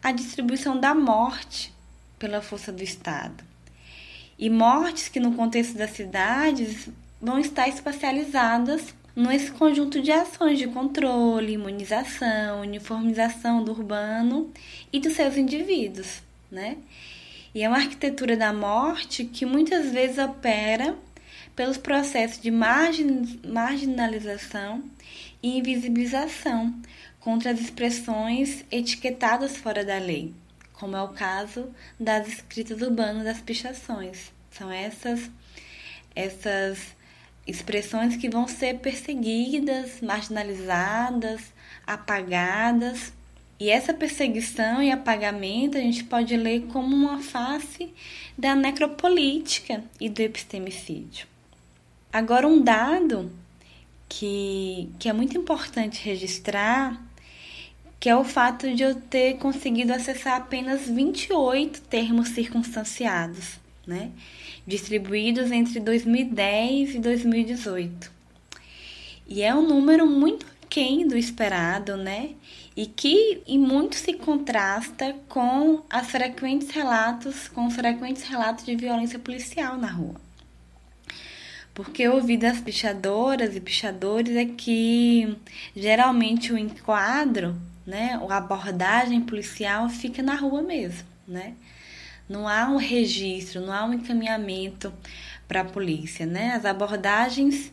a 0.02 0.12
distribuição 0.12 0.80
da 0.80 0.94
morte 0.94 1.74
pela 2.18 2.40
força 2.40 2.72
do 2.72 2.82
Estado. 2.82 3.44
E 4.38 4.48
mortes 4.48 5.10
que, 5.10 5.20
no 5.20 5.34
contexto 5.34 5.76
das 5.76 5.90
cidades, 5.90 6.88
vão 7.24 7.38
estar 7.38 7.66
especializadas 7.68 8.94
nesse 9.16 9.50
conjunto 9.52 10.02
de 10.02 10.12
ações 10.12 10.58
de 10.58 10.66
controle, 10.66 11.54
imunização, 11.54 12.60
uniformização 12.60 13.64
do 13.64 13.72
urbano 13.72 14.52
e 14.92 15.00
dos 15.00 15.14
seus 15.14 15.36
indivíduos, 15.36 16.22
né? 16.50 16.76
E 17.54 17.62
é 17.62 17.68
uma 17.68 17.78
arquitetura 17.78 18.36
da 18.36 18.52
morte 18.52 19.24
que 19.24 19.46
muitas 19.46 19.90
vezes 19.90 20.18
opera 20.18 20.94
pelos 21.56 21.78
processos 21.78 22.42
de 22.42 22.50
margin 22.50 23.40
marginalização 23.46 24.82
e 25.42 25.58
invisibilização 25.58 26.74
contra 27.20 27.52
as 27.52 27.60
expressões 27.60 28.64
etiquetadas 28.70 29.56
fora 29.56 29.84
da 29.84 29.98
lei, 29.98 30.34
como 30.74 30.96
é 30.96 31.02
o 31.02 31.08
caso 31.08 31.72
das 31.98 32.28
escritas 32.28 32.82
urbanas 32.82 33.24
das 33.24 33.40
pichações. 33.40 34.30
São 34.50 34.70
essas 34.70 35.30
essas 36.14 36.94
expressões 37.46 38.16
que 38.16 38.28
vão 38.28 38.48
ser 38.48 38.78
perseguidas, 38.78 40.00
marginalizadas, 40.00 41.42
apagadas. 41.86 43.12
E 43.58 43.70
essa 43.70 43.94
perseguição 43.94 44.82
e 44.82 44.90
apagamento 44.90 45.78
a 45.78 45.80
gente 45.80 46.04
pode 46.04 46.36
ler 46.36 46.62
como 46.72 46.94
uma 46.94 47.20
face 47.20 47.92
da 48.36 48.54
necropolítica 48.54 49.84
e 50.00 50.08
do 50.08 50.20
epistemicídio. 50.20 51.26
Agora, 52.12 52.46
um 52.46 52.62
dado 52.62 53.30
que, 54.08 54.88
que 54.98 55.08
é 55.08 55.12
muito 55.12 55.36
importante 55.36 56.04
registrar, 56.04 57.00
que 57.98 58.08
é 58.08 58.16
o 58.16 58.24
fato 58.24 58.72
de 58.74 58.82
eu 58.82 58.94
ter 58.94 59.38
conseguido 59.38 59.92
acessar 59.92 60.36
apenas 60.36 60.88
28 60.88 61.80
termos 61.82 62.28
circunstanciados, 62.28 63.58
né? 63.86 64.10
distribuídos 64.66 65.50
entre 65.50 65.80
2010 65.80 66.94
e 66.94 66.98
2018. 66.98 68.10
E 69.26 69.42
é 69.42 69.54
um 69.54 69.66
número 69.66 70.06
muito 70.06 70.46
aquém 70.62 71.06
do 71.06 71.16
esperado, 71.16 71.96
né? 71.96 72.30
E 72.76 72.86
que 72.86 73.42
em 73.46 73.58
muito 73.58 73.94
se 73.94 74.12
contrasta 74.14 75.14
com 75.28 75.82
as 75.88 76.10
frequentes 76.10 76.70
relatos, 76.70 77.48
com 77.48 77.66
os 77.66 77.74
frequentes 77.74 78.22
relatos 78.24 78.64
de 78.64 78.74
violência 78.74 79.18
policial 79.18 79.78
na 79.78 79.86
rua. 79.86 80.20
Porque 81.72 82.02
eu 82.02 82.14
ouvi 82.14 82.36
das 82.36 82.60
pichadoras 82.60 83.54
e 83.54 83.60
pichadores 83.60 84.36
é 84.36 84.44
que 84.44 85.36
geralmente 85.74 86.52
o 86.52 86.58
enquadro, 86.58 87.56
né, 87.86 88.18
a 88.28 88.36
abordagem 88.36 89.20
policial 89.20 89.88
fica 89.88 90.22
na 90.22 90.34
rua 90.34 90.62
mesmo, 90.62 91.06
né? 91.26 91.54
Não 92.28 92.48
há 92.48 92.66
um 92.66 92.76
registro, 92.76 93.60
não 93.60 93.72
há 93.72 93.84
um 93.84 93.94
encaminhamento 93.94 94.92
para 95.46 95.60
a 95.60 95.64
polícia, 95.64 96.24
né? 96.26 96.52
As 96.52 96.64
abordagens 96.64 97.72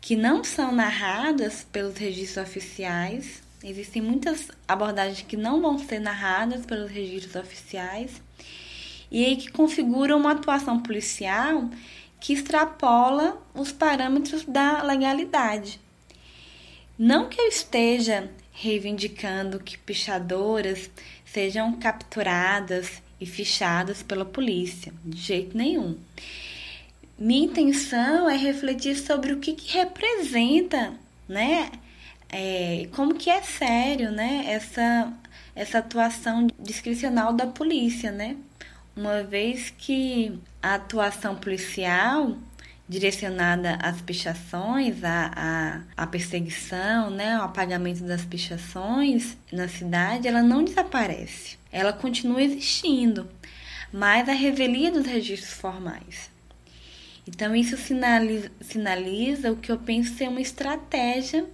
que 0.00 0.16
não 0.16 0.44
são 0.44 0.72
narradas 0.72 1.66
pelos 1.72 1.96
registros 1.96 2.44
oficiais, 2.46 3.42
existem 3.62 4.02
muitas 4.02 4.48
abordagens 4.68 5.22
que 5.22 5.36
não 5.36 5.62
vão 5.62 5.78
ser 5.78 5.98
narradas 5.98 6.66
pelos 6.66 6.90
registros 6.90 7.36
oficiais 7.36 8.20
e 9.10 9.24
aí 9.24 9.36
que 9.36 9.50
configuram 9.50 10.18
uma 10.18 10.32
atuação 10.32 10.80
policial 10.80 11.70
que 12.20 12.32
extrapola 12.32 13.40
os 13.54 13.70
parâmetros 13.70 14.44
da 14.44 14.82
legalidade. 14.82 15.80
Não 16.98 17.28
que 17.28 17.40
eu 17.40 17.48
esteja 17.48 18.30
reivindicando 18.50 19.58
que 19.58 19.78
pichadoras 19.78 20.90
sejam 21.24 21.72
capturadas 21.78 23.02
e 23.24 23.26
fichadas 23.26 24.02
pela 24.02 24.24
polícia, 24.24 24.92
de 25.04 25.18
jeito 25.18 25.56
nenhum. 25.56 25.96
Minha 27.18 27.46
intenção 27.46 28.28
é 28.28 28.36
refletir 28.36 28.96
sobre 28.96 29.32
o 29.32 29.38
que, 29.40 29.54
que 29.54 29.76
representa, 29.76 30.92
né? 31.28 31.70
É, 32.28 32.88
como 32.92 33.14
que 33.14 33.30
é 33.30 33.40
sério, 33.40 34.10
né? 34.12 34.44
Essa, 34.46 35.12
essa 35.54 35.78
atuação 35.78 36.48
discricional 36.58 37.32
da 37.32 37.46
polícia, 37.46 38.12
né? 38.12 38.36
Uma 38.94 39.22
vez 39.22 39.70
que 39.70 40.38
a 40.62 40.74
atuação 40.74 41.34
policial 41.34 42.36
direcionada 42.88 43.76
às 43.82 44.00
pichações, 44.02 45.02
à, 45.02 45.30
à, 45.96 46.02
à 46.02 46.06
perseguição, 46.06 47.10
né, 47.10 47.34
ao 47.34 47.46
apagamento 47.46 48.04
das 48.04 48.24
pichações 48.24 49.36
na 49.50 49.68
cidade, 49.68 50.28
ela 50.28 50.42
não 50.42 50.62
desaparece. 50.62 51.56
Ela 51.72 51.92
continua 51.92 52.42
existindo, 52.42 53.28
mas 53.92 54.28
a 54.28 54.32
revelia 54.32 54.92
dos 54.92 55.06
registros 55.06 55.54
formais. 55.54 56.30
Então, 57.26 57.56
isso 57.56 57.76
sinaliza, 57.76 58.50
sinaliza 58.60 59.50
o 59.50 59.56
que 59.56 59.72
eu 59.72 59.78
penso 59.78 60.14
ser 60.14 60.28
uma 60.28 60.42
estratégia 60.42 61.46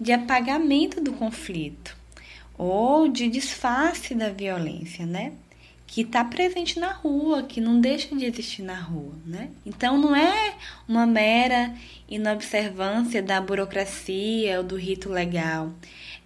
de 0.00 0.10
apagamento 0.10 1.00
do 1.02 1.12
conflito 1.12 1.96
ou 2.56 3.08
de 3.08 3.28
disfarce 3.28 4.14
da 4.14 4.30
violência, 4.30 5.04
né? 5.04 5.32
Que 5.92 6.00
está 6.00 6.24
presente 6.24 6.80
na 6.80 6.90
rua, 6.90 7.42
que 7.42 7.60
não 7.60 7.78
deixa 7.78 8.16
de 8.16 8.24
existir 8.24 8.62
na 8.62 8.80
rua, 8.80 9.12
né? 9.26 9.50
Então 9.64 9.98
não 9.98 10.16
é 10.16 10.54
uma 10.88 11.06
mera 11.06 11.74
inobservância 12.08 13.22
da 13.22 13.38
burocracia 13.42 14.56
ou 14.56 14.64
do 14.64 14.74
rito 14.74 15.10
legal. 15.10 15.70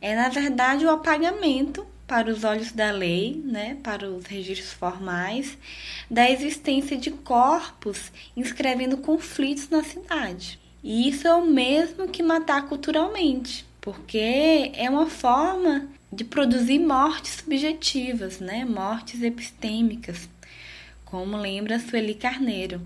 É 0.00 0.14
na 0.14 0.28
verdade 0.28 0.86
o 0.86 0.90
apagamento 0.90 1.84
para 2.06 2.30
os 2.30 2.44
olhos 2.44 2.70
da 2.70 2.92
lei, 2.92 3.42
né, 3.44 3.76
para 3.82 4.08
os 4.08 4.24
registros 4.26 4.72
formais, 4.72 5.58
da 6.08 6.30
existência 6.30 6.96
de 6.96 7.10
corpos 7.10 8.12
inscrevendo 8.36 8.98
conflitos 8.98 9.68
na 9.68 9.82
cidade. 9.82 10.60
E 10.80 11.08
isso 11.08 11.26
é 11.26 11.34
o 11.34 11.44
mesmo 11.44 12.06
que 12.06 12.22
matar 12.22 12.68
culturalmente, 12.68 13.66
porque 13.80 14.70
é 14.76 14.88
uma 14.88 15.06
forma 15.06 15.88
de 16.12 16.24
produzir 16.24 16.78
mortes 16.78 17.34
subjetivas, 17.34 18.38
né? 18.38 18.64
mortes 18.64 19.22
epistêmicas, 19.22 20.28
como 21.04 21.36
lembra 21.36 21.78
Sueli 21.78 22.14
Carneiro. 22.14 22.80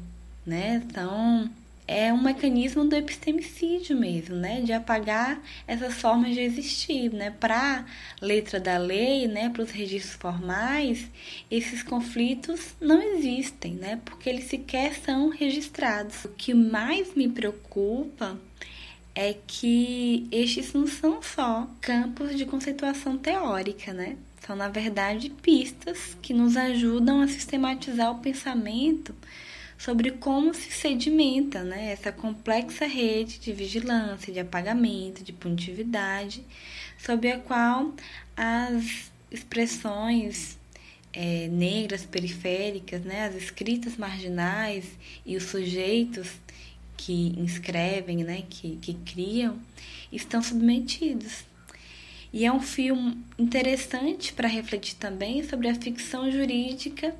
Né? 0.47 0.83
Então, 0.85 1.51
é 1.87 2.13
um 2.13 2.23
mecanismo 2.23 2.85
do 2.85 2.95
epistemicídio 2.95 3.97
mesmo, 3.97 4.37
né? 4.37 4.61
de 4.61 4.73
apagar 4.73 5.43
essas 5.67 5.95
formas 5.95 6.35
de 6.35 6.41
existir. 6.41 7.13
Né? 7.13 7.31
Para 7.31 7.85
letra 8.23 8.61
da 8.61 8.79
lei, 8.79 9.27
né? 9.27 9.51
para 9.51 9.63
os 9.63 9.71
registros 9.71 10.15
formais, 10.15 11.09
esses 11.51 11.83
conflitos 11.83 12.75
não 12.81 13.03
existem, 13.03 13.75
né? 13.75 14.01
porque 14.05 14.31
eles 14.31 14.45
sequer 14.45 14.95
são 14.95 15.29
registrados. 15.29 16.25
O 16.25 16.29
que 16.29 16.55
mais 16.55 17.15
me 17.15 17.29
preocupa 17.29 18.39
é 19.15 19.35
que 19.47 20.29
estes 20.31 20.73
não 20.73 20.87
são 20.87 21.23
só 21.23 21.69
campos 21.81 22.37
de 22.37 22.47
conceituação 22.47 23.19
teórica, 23.19 23.93
né? 23.93 24.17
São, 24.47 24.57
na 24.57 24.69
verdade, 24.69 25.31
pistas 25.31 26.17
que 26.23 26.33
nos 26.33 26.57
ajudam 26.57 27.21
a 27.21 27.29
sistematizar 27.29 28.11
o 28.11 28.21
pensamento 28.21 29.15
sobre 29.81 30.11
como 30.11 30.53
se 30.53 30.71
sedimenta 30.71 31.63
né, 31.63 31.93
essa 31.93 32.13
complexa 32.13 32.87
rede 32.87 33.39
de 33.39 33.53
vigilância, 33.53 34.33
de 34.33 34.39
apagamento, 34.39 35.25
de 35.25 35.33
punitividade, 35.33 36.45
sob 36.99 37.31
a 37.31 37.39
qual 37.39 37.95
as 38.37 39.11
expressões 39.31 40.59
é, 41.13 41.49
negras 41.49 42.05
periféricas, 42.05 43.03
né, 43.03 43.25
as 43.25 43.35
escritas 43.35 43.97
marginais 43.97 44.85
e 45.25 45.37
os 45.37 45.45
sujeitos 45.45 46.29
que 47.01 47.33
inscrevem, 47.39 48.23
né, 48.23 48.45
que, 48.49 48.77
que 48.77 48.93
criam, 48.93 49.59
estão 50.13 50.43
submetidos. 50.43 51.45
E 52.31 52.45
é 52.45 52.53
um 52.53 52.61
filme 52.61 53.19
interessante 53.39 54.35
para 54.35 54.47
refletir 54.47 54.97
também 54.97 55.43
sobre 55.43 55.69
a 55.69 55.75
ficção 55.75 56.31
jurídica 56.31 57.17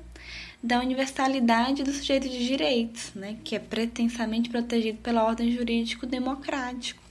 da 0.61 0.79
universalidade 0.79 1.83
do 1.83 1.91
sujeito 1.91 2.29
de 2.29 2.47
direitos, 2.47 3.11
né, 3.15 3.37
que 3.43 3.55
é 3.55 3.59
pretensamente 3.59 4.51
protegido 4.51 4.99
pela 4.99 5.23
ordem 5.23 5.51
jurídico 5.51 6.05
democrático, 6.05 7.01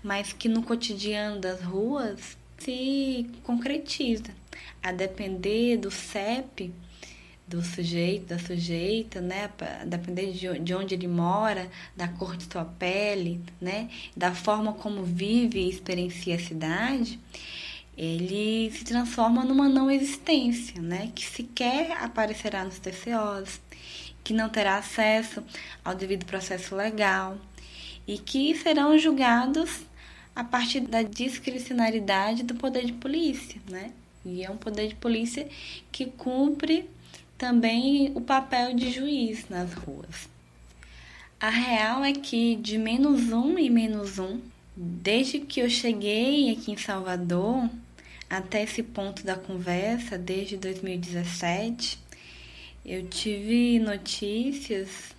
mas 0.00 0.32
que 0.32 0.48
no 0.48 0.62
cotidiano 0.62 1.40
das 1.40 1.60
ruas 1.62 2.36
se 2.58 3.28
concretiza, 3.42 4.32
a 4.80 4.92
depender 4.92 5.78
do 5.78 5.90
CEP 5.90 6.72
do 7.54 7.62
sujeito, 7.62 8.26
da 8.26 8.38
sujeita, 8.38 9.20
né? 9.20 9.48
Depender 9.86 10.32
de 10.58 10.74
onde 10.74 10.94
ele 10.94 11.06
mora, 11.06 11.70
da 11.96 12.08
cor 12.08 12.36
de 12.36 12.44
sua 12.50 12.64
pele, 12.64 13.40
né? 13.60 13.88
Da 14.16 14.34
forma 14.34 14.72
como 14.72 15.04
vive 15.04 15.60
e 15.60 15.70
experiencia 15.70 16.34
a 16.34 16.38
cidade, 16.38 17.20
ele 17.96 18.70
se 18.72 18.84
transforma 18.84 19.44
numa 19.44 19.68
não 19.68 19.90
existência, 19.90 20.82
né? 20.82 21.12
Que 21.14 21.24
sequer 21.24 21.92
aparecerá 21.92 22.64
nos 22.64 22.78
TCOs, 22.78 23.60
que 24.24 24.32
não 24.32 24.48
terá 24.48 24.78
acesso 24.78 25.42
ao 25.84 25.94
devido 25.94 26.26
processo 26.26 26.74
legal 26.74 27.38
e 28.06 28.18
que 28.18 28.54
serão 28.56 28.98
julgados 28.98 29.82
a 30.34 30.42
partir 30.42 30.80
da 30.80 31.02
discricionariedade 31.02 32.42
do 32.42 32.54
poder 32.56 32.84
de 32.84 32.92
polícia, 32.92 33.60
né? 33.70 33.92
E 34.24 34.42
é 34.42 34.50
um 34.50 34.56
poder 34.56 34.88
de 34.88 34.94
polícia 34.96 35.48
que 35.92 36.06
cumpre 36.06 36.88
também 37.36 38.12
o 38.14 38.20
papel 38.20 38.74
de 38.74 38.90
juiz 38.90 39.48
nas 39.48 39.72
ruas. 39.72 40.28
A 41.40 41.50
real 41.50 42.04
é 42.04 42.12
que 42.12 42.56
de 42.56 42.78
menos 42.78 43.32
um 43.32 43.58
e 43.58 43.68
menos 43.68 44.18
um, 44.18 44.40
desde 44.76 45.40
que 45.40 45.60
eu 45.60 45.68
cheguei 45.68 46.50
aqui 46.50 46.72
em 46.72 46.76
Salvador, 46.76 47.68
até 48.30 48.62
esse 48.62 48.82
ponto 48.82 49.24
da 49.24 49.36
conversa, 49.36 50.16
desde 50.16 50.56
2017, 50.56 51.98
eu 52.84 53.06
tive 53.08 53.78
notícias 53.78 55.14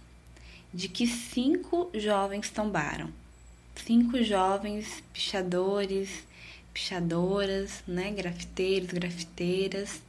de 0.74 0.90
que 0.90 1.08
cinco 1.08 1.90
jovens 1.94 2.50
tombaram. 2.50 3.10
Cinco 3.76 4.22
jovens 4.24 5.04
pichadores, 5.14 6.24
pichadoras, 6.74 7.84
né, 7.88 8.12
grafiteiros, 8.12 8.92
grafiteiras, 8.92 10.02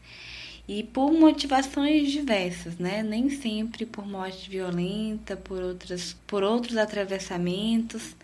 e 0.69 0.83
por 0.83 1.13
motivações 1.13 2.11
diversas, 2.11 2.77
né? 2.79 3.03
Nem 3.03 3.31
sempre 3.31 3.87
por 3.87 4.07
morte 4.07 4.51
violenta, 4.51 5.37
por 5.37 5.63
outras, 5.63 6.17
por 6.27 6.43
outros 6.43 6.77
atravessamentos, 6.77 8.17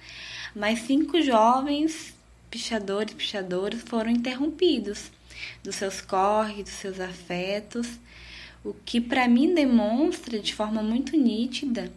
mas 0.54 0.80
cinco 0.80 1.20
jovens 1.22 2.14
pichadores 2.50 3.14
pichadoras 3.14 3.80
foram 3.82 4.10
interrompidos 4.10 5.10
dos 5.62 5.76
seus 5.76 6.00
corres, 6.00 6.64
dos 6.64 6.74
seus 6.74 7.00
afetos, 7.00 7.88
o 8.64 8.74
que 8.74 9.00
para 9.00 9.26
mim 9.26 9.54
demonstra 9.54 10.38
de 10.38 10.54
forma 10.54 10.82
muito 10.82 11.16
nítida 11.16 11.90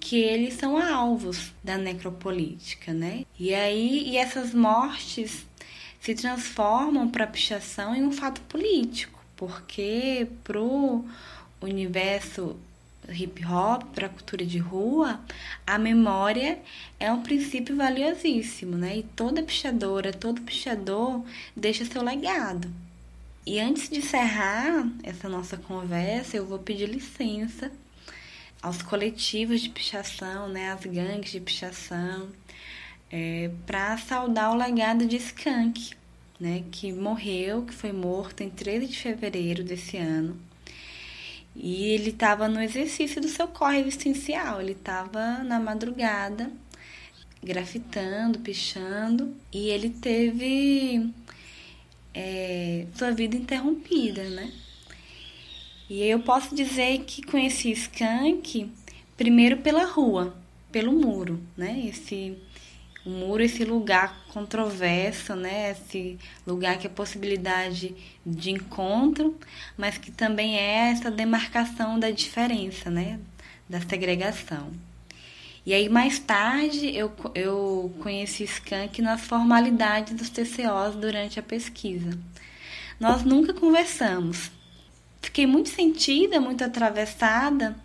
que 0.00 0.16
eles 0.16 0.54
são 0.54 0.76
alvos 0.76 1.52
da 1.62 1.78
necropolítica, 1.78 2.92
né? 2.92 3.24
E 3.38 3.54
aí 3.54 4.08
e 4.08 4.16
essas 4.16 4.52
mortes 4.52 5.46
se 6.00 6.14
transformam 6.14 7.08
para 7.08 7.24
a 7.24 7.28
pichação 7.28 7.94
em 7.94 8.02
um 8.02 8.10
fato 8.10 8.40
político 8.42 9.21
porque 9.42 10.28
pro 10.44 11.04
universo 11.60 12.56
hip 13.08 13.44
hop, 13.44 13.82
para 13.92 14.06
a 14.06 14.08
cultura 14.08 14.46
de 14.46 14.58
rua, 14.58 15.20
a 15.66 15.76
memória 15.78 16.60
é 17.00 17.10
um 17.12 17.24
princípio 17.24 17.76
valiosíssimo, 17.76 18.76
né? 18.76 18.98
E 18.98 19.02
toda 19.02 19.42
pichadora, 19.42 20.12
todo 20.12 20.42
pichador 20.42 21.24
deixa 21.56 21.84
seu 21.84 22.04
legado. 22.04 22.72
E 23.44 23.58
antes 23.58 23.88
de 23.88 23.98
encerrar 23.98 24.88
essa 25.02 25.28
nossa 25.28 25.56
conversa, 25.56 26.36
eu 26.36 26.46
vou 26.46 26.60
pedir 26.60 26.88
licença 26.88 27.72
aos 28.62 28.80
coletivos 28.80 29.60
de 29.60 29.70
pichação, 29.70 30.48
né, 30.48 30.70
as 30.70 30.86
gangues 30.86 31.32
de 31.32 31.40
pichação, 31.40 32.28
é, 33.10 33.50
para 33.66 33.98
saudar 33.98 34.52
o 34.52 34.54
legado 34.54 35.04
de 35.04 35.16
Skank, 35.16 35.96
né, 36.42 36.64
que 36.72 36.92
morreu, 36.92 37.62
que 37.62 37.72
foi 37.72 37.92
morto 37.92 38.42
em 38.42 38.50
13 38.50 38.88
de 38.88 38.98
fevereiro 38.98 39.62
desse 39.62 39.96
ano. 39.96 40.36
E 41.54 41.84
ele 41.84 42.10
estava 42.10 42.48
no 42.48 42.60
exercício 42.60 43.20
do 43.20 43.28
seu 43.28 43.46
corre 43.46 43.78
existencial, 43.78 44.60
ele 44.60 44.72
estava 44.72 45.38
na 45.44 45.60
madrugada 45.60 46.50
grafitando, 47.44 48.40
pichando, 48.40 49.36
e 49.52 49.68
ele 49.68 49.90
teve 49.90 51.12
é, 52.12 52.86
sua 52.94 53.12
vida 53.12 53.36
interrompida, 53.36 54.28
né? 54.30 54.52
E 55.88 56.02
eu 56.02 56.20
posso 56.20 56.54
dizer 56.56 57.04
que 57.04 57.22
conheci 57.22 57.70
Skank 57.70 58.68
primeiro 59.16 59.58
pela 59.58 59.84
rua, 59.84 60.36
pelo 60.72 60.92
muro, 60.92 61.40
né? 61.56 61.84
Esse 61.86 62.36
o 63.04 63.10
muro, 63.10 63.42
esse 63.42 63.64
lugar 63.64 64.24
controverso, 64.28 65.34
né? 65.34 65.72
Esse 65.72 66.18
lugar 66.46 66.78
que 66.78 66.86
é 66.86 66.90
possibilidade 66.90 67.94
de 68.24 68.50
encontro, 68.50 69.36
mas 69.76 69.98
que 69.98 70.10
também 70.10 70.56
é 70.56 70.90
essa 70.90 71.10
demarcação 71.10 71.98
da 71.98 72.10
diferença, 72.10 72.90
né? 72.90 73.18
Da 73.68 73.80
segregação. 73.80 74.70
E 75.64 75.72
aí, 75.72 75.88
mais 75.88 76.18
tarde, 76.18 76.94
eu, 76.94 77.12
eu 77.34 77.94
conheci 78.00 78.44
Skank 78.44 79.00
nas 79.00 79.20
formalidades 79.20 80.14
dos 80.14 80.28
TCOs 80.28 80.96
durante 80.96 81.38
a 81.38 81.42
pesquisa. 81.42 82.18
Nós 82.98 83.22
nunca 83.22 83.54
conversamos. 83.54 84.50
Fiquei 85.20 85.46
muito 85.46 85.68
sentida, 85.68 86.40
muito 86.40 86.64
atravessada 86.64 87.76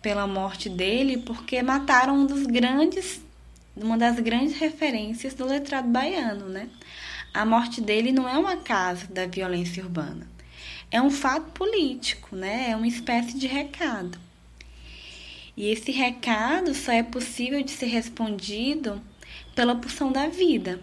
pela 0.00 0.28
morte 0.28 0.68
dele, 0.68 1.18
porque 1.18 1.60
mataram 1.60 2.20
um 2.20 2.26
dos 2.26 2.46
grandes 2.46 3.23
uma 3.76 3.98
das 3.98 4.18
grandes 4.20 4.56
referências 4.56 5.34
do 5.34 5.44
letrado 5.44 5.88
baiano, 5.88 6.48
né? 6.48 6.68
A 7.32 7.44
morte 7.44 7.80
dele 7.80 8.12
não 8.12 8.28
é 8.28 8.38
um 8.38 8.46
acaso 8.46 9.12
da 9.12 9.26
violência 9.26 9.82
urbana. 9.82 10.26
É 10.90 11.02
um 11.02 11.10
fato 11.10 11.50
político, 11.50 12.36
né? 12.36 12.70
É 12.70 12.76
uma 12.76 12.86
espécie 12.86 13.36
de 13.36 13.46
recado. 13.46 14.18
E 15.56 15.68
esse 15.68 15.90
recado 15.90 16.74
só 16.74 16.92
é 16.92 17.02
possível 17.02 17.62
de 17.62 17.70
ser 17.70 17.86
respondido 17.86 19.00
pela 19.54 19.74
pulsão 19.74 20.12
da 20.12 20.28
vida, 20.28 20.80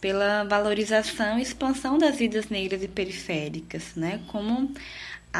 pela 0.00 0.44
valorização 0.44 1.38
e 1.38 1.42
expansão 1.42 1.98
das 1.98 2.16
vidas 2.16 2.48
negras 2.48 2.82
e 2.82 2.88
periféricas, 2.88 3.94
né? 3.94 4.20
Como 4.28 4.72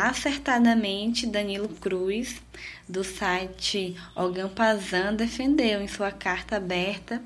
acertadamente 0.04 1.26
Danilo 1.26 1.68
Cruz, 1.68 2.42
do 2.86 3.02
site 3.02 3.96
Ogampazan, 4.14 5.14
defendeu 5.14 5.80
em 5.80 5.88
sua 5.88 6.10
carta 6.10 6.56
aberta 6.56 7.22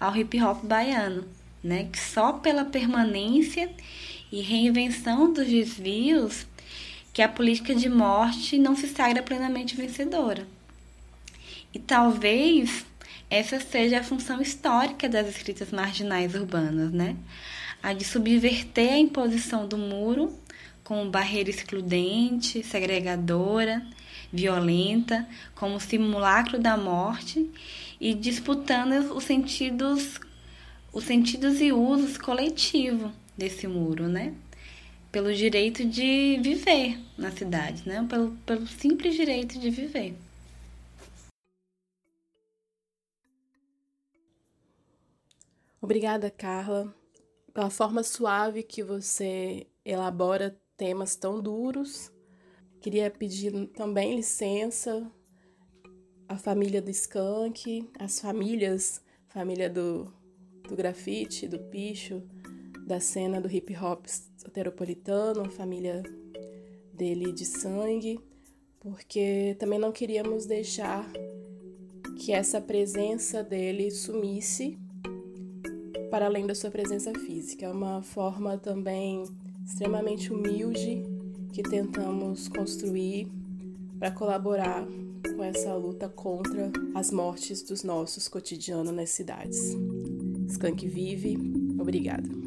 ao 0.00 0.16
hip 0.16 0.42
hop 0.42 0.64
baiano, 0.64 1.24
né, 1.62 1.88
que 1.92 1.98
só 1.98 2.32
pela 2.32 2.64
permanência 2.64 3.70
e 4.32 4.40
reinvenção 4.40 5.32
dos 5.32 5.46
desvios 5.46 6.46
que 7.12 7.22
a 7.22 7.28
política 7.28 7.74
de 7.74 7.88
morte 7.88 8.58
não 8.58 8.74
se 8.74 8.88
saira 8.88 9.22
plenamente 9.22 9.76
vencedora. 9.76 10.46
E 11.72 11.78
talvez 11.78 12.84
essa 13.30 13.60
seja 13.60 14.00
a 14.00 14.04
função 14.04 14.40
histórica 14.40 15.08
das 15.08 15.28
escritas 15.28 15.70
marginais 15.70 16.34
urbanas, 16.34 16.90
né? 16.90 17.16
A 17.82 17.92
de 17.92 18.04
subverter 18.04 18.92
a 18.92 18.98
imposição 18.98 19.68
do 19.68 19.78
muro 19.78 20.36
como 20.88 21.10
barreira 21.10 21.50
excludente, 21.50 22.62
segregadora, 22.62 23.86
violenta, 24.32 25.28
como 25.54 25.78
simulacro 25.78 26.58
da 26.58 26.78
morte 26.78 27.50
e 28.00 28.14
disputando 28.14 29.14
os 29.14 29.24
sentidos 29.24 30.18
os 30.90 31.04
sentidos 31.04 31.60
e 31.60 31.70
usos 31.70 32.16
coletivos 32.16 33.12
desse 33.36 33.68
muro, 33.68 34.08
né? 34.08 34.34
Pelo 35.12 35.34
direito 35.34 35.84
de 35.84 36.40
viver 36.42 36.98
na 37.18 37.30
cidade, 37.30 37.86
né? 37.86 38.06
Pelo, 38.08 38.30
pelo 38.46 38.66
simples 38.66 39.14
direito 39.14 39.58
de 39.58 39.68
viver. 39.68 40.16
Obrigada, 45.82 46.30
Carla, 46.30 46.94
pela 47.52 47.68
forma 47.68 48.02
suave 48.02 48.62
que 48.62 48.82
você 48.82 49.66
elabora 49.84 50.58
temas 50.78 51.16
tão 51.16 51.42
duros. 51.42 52.10
Queria 52.80 53.10
pedir 53.10 53.52
também 53.74 54.14
licença 54.14 55.10
à 56.28 56.38
família 56.38 56.80
do 56.80 56.90
Skank, 56.90 57.90
às 57.98 58.20
famílias, 58.20 59.02
família 59.26 59.68
do, 59.68 60.10
do 60.66 60.76
grafite, 60.76 61.48
do 61.48 61.58
picho, 61.58 62.22
da 62.86 63.00
cena 63.00 63.40
do 63.40 63.50
hip 63.50 63.76
hop 63.76 64.06
soteropolitano, 64.36 65.50
família 65.50 66.02
dele 66.94 67.32
de 67.32 67.44
sangue, 67.44 68.20
porque 68.78 69.56
também 69.58 69.78
não 69.78 69.90
queríamos 69.90 70.46
deixar 70.46 71.10
que 72.16 72.32
essa 72.32 72.60
presença 72.60 73.42
dele 73.42 73.90
sumisse 73.90 74.78
para 76.10 76.26
além 76.26 76.46
da 76.46 76.54
sua 76.54 76.70
presença 76.70 77.12
física. 77.18 77.66
É 77.66 77.70
uma 77.70 78.02
forma 78.02 78.56
também 78.56 79.24
extremamente 79.68 80.32
humilde 80.32 81.04
que 81.52 81.62
tentamos 81.62 82.48
construir 82.48 83.28
para 83.98 84.10
colaborar 84.10 84.86
com 85.36 85.44
essa 85.44 85.74
luta 85.74 86.08
contra 86.08 86.72
as 86.94 87.10
mortes 87.10 87.62
dos 87.62 87.84
nossos 87.84 88.28
cotidianos 88.28 88.92
nas 88.92 89.10
cidades. 89.10 89.76
Skank 90.48 90.88
vive. 90.88 91.36
Obrigada. 91.78 92.37